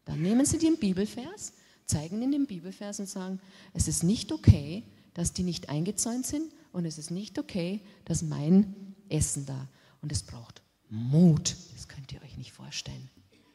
Dann 0.05 0.23
nehmen 0.23 0.47
sie 0.47 0.59
den 0.59 0.79
Bibelvers, 0.79 1.53
zeigen 1.87 2.22
in 2.22 2.33
dem 2.33 2.46
Bibelvers 2.46 3.01
und 3.01 3.09
sagen, 3.09 3.40
es 3.72 3.88
ist 3.88 4.03
nicht 4.03 4.33
okay, 4.33 4.83
dass 5.14 5.33
die 5.33 5.42
nicht 5.42 5.68
eingezäunt 5.68 6.27
sind 6.27 6.53
und 6.72 6.85
es 6.85 6.99
ist 6.99 7.11
nicht 7.11 7.38
okay, 7.38 7.81
dass 8.05 8.22
mein 8.22 8.94
Essen 9.09 9.46
da. 9.46 9.68
Und 10.03 10.12
es 10.12 10.22
braucht 10.22 10.62
Mut, 10.90 11.57
das 11.72 11.88
könnt 11.88 12.12
ihr 12.12 12.22
euch 12.22 12.37
nicht 12.37 12.53
vorstellen. 12.53 13.09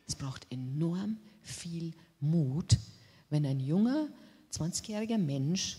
Es 0.08 0.16
braucht 0.16 0.48
enorm 0.52 1.18
viel 1.42 1.94
Mut, 2.20 2.78
wenn 3.30 3.46
ein 3.46 3.60
junger, 3.60 4.08
20-jähriger 4.54 5.18
Mensch 5.18 5.78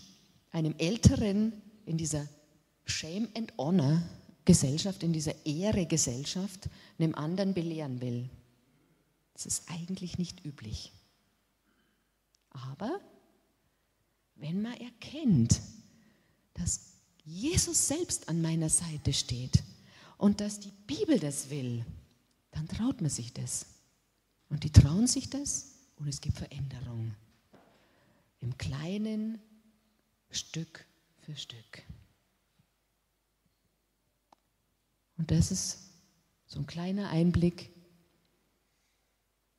einem 0.51 0.73
Älteren 0.77 1.53
in 1.85 1.97
dieser 1.97 2.27
Shame 2.85 3.27
and 3.35 3.53
Honor 3.57 4.01
Gesellschaft, 4.45 5.03
in 5.03 5.13
dieser 5.13 5.45
Ehre-Gesellschaft 5.45 6.69
einem 6.97 7.15
anderen 7.15 7.53
belehren 7.53 8.01
will. 8.01 8.29
Das 9.33 9.45
ist 9.45 9.69
eigentlich 9.69 10.17
nicht 10.17 10.43
üblich. 10.45 10.91
Aber 12.53 13.01
wenn 14.35 14.61
man 14.61 14.73
erkennt, 14.73 15.61
dass 16.53 16.93
Jesus 17.25 17.87
selbst 17.87 18.29
an 18.29 18.41
meiner 18.41 18.69
Seite 18.69 19.13
steht 19.13 19.63
und 20.17 20.41
dass 20.41 20.59
die 20.59 20.71
Bibel 20.87 21.19
das 21.19 21.49
will, 21.49 21.85
dann 22.51 22.67
traut 22.67 23.01
man 23.01 23.09
sich 23.09 23.33
das. 23.33 23.65
Und 24.49 24.63
die 24.63 24.71
trauen 24.71 25.07
sich 25.07 25.29
das 25.29 25.73
und 25.95 26.07
es 26.07 26.21
gibt 26.21 26.37
Veränderung. 26.37 27.15
Im 28.41 28.57
Kleinen, 28.57 29.39
Stück 30.29 30.85
für 31.21 31.35
Stück. 31.35 31.83
Und 35.17 35.31
das 35.31 35.51
ist 35.51 35.79
so 36.45 36.59
ein 36.59 36.67
kleiner 36.67 37.09
Einblick, 37.09 37.71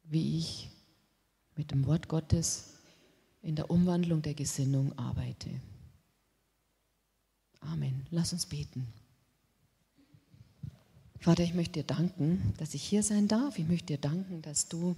wie 0.05 0.39
ich 0.39 0.71
mit 1.57 1.71
dem 1.71 1.87
Wort 1.87 2.09
Gottes 2.09 2.74
in 3.45 3.57
der 3.57 3.71
Umwandlung 3.71 4.23
der 4.23 4.35
Gesinnung 4.35 4.99
arbeite. 4.99 5.51
Amen. 7.61 8.07
Lass 8.11 8.33
uns 8.33 8.47
beten. 8.47 8.87
Vater, 11.21 11.43
ich 11.45 11.55
möchte 11.55 11.81
dir 11.81 11.85
danken, 11.85 12.55
dass 12.59 12.75
ich 12.75 12.83
hier 12.83 13.03
sein 13.03 13.29
darf. 13.29 13.59
Ich 13.59 13.67
möchte 13.67 13.87
dir 13.87 13.99
danken, 13.99 14.43
dass 14.43 14.69
du 14.69 14.97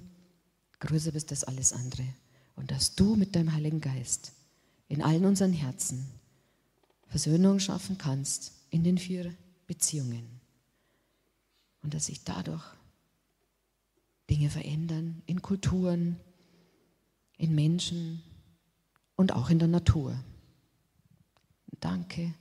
größer 0.80 1.12
bist 1.12 1.30
als 1.30 1.44
alles 1.44 1.72
andere 1.72 2.06
und 2.54 2.70
dass 2.70 2.94
du 2.94 3.16
mit 3.16 3.34
deinem 3.34 3.52
Heiligen 3.52 3.80
Geist 3.80 4.32
in 4.88 5.02
allen 5.02 5.24
unseren 5.24 5.52
Herzen 5.52 6.06
Versöhnung 7.08 7.58
schaffen 7.60 7.98
kannst 7.98 8.52
in 8.70 8.84
den 8.84 8.98
vier 8.98 9.34
Beziehungen 9.66 10.40
und 11.82 11.94
dass 11.94 12.06
sich 12.06 12.24
dadurch 12.24 12.64
Dinge 14.28 14.50
verändern 14.50 15.22
in 15.26 15.42
Kulturen, 15.42 16.18
in 17.38 17.54
Menschen 17.54 18.22
und 19.16 19.32
auch 19.32 19.50
in 19.50 19.58
der 19.58 19.68
Natur. 19.68 20.14
Danke 21.80 22.34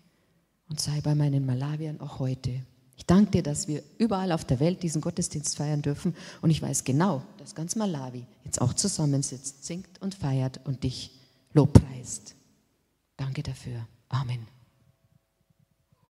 und 0.69 0.79
sei 0.79 1.01
bei 1.01 1.15
meinen 1.15 1.45
Malawiern 1.45 1.99
auch 1.99 2.19
heute. 2.19 2.61
Ich 2.97 3.05
danke 3.05 3.31
dir, 3.31 3.43
dass 3.43 3.67
wir 3.67 3.83
überall 3.97 4.31
auf 4.31 4.45
der 4.45 4.59
Welt 4.59 4.81
diesen 4.83 5.01
Gottesdienst 5.01 5.57
feiern 5.57 5.81
dürfen. 5.81 6.15
Und 6.41 6.49
ich 6.49 6.61
weiß 6.61 6.85
genau, 6.85 7.23
dass 7.37 7.53
ganz 7.53 7.75
Malawi 7.75 8.25
jetzt 8.45 8.61
auch 8.61 8.73
zusammensitzt, 8.73 9.65
singt 9.65 10.01
und 10.01 10.15
feiert 10.15 10.61
und 10.65 10.83
dich 10.83 11.11
lobpreist. 11.53 12.35
Danke 13.17 13.43
dafür. 13.43 13.85
Amen. 14.09 14.54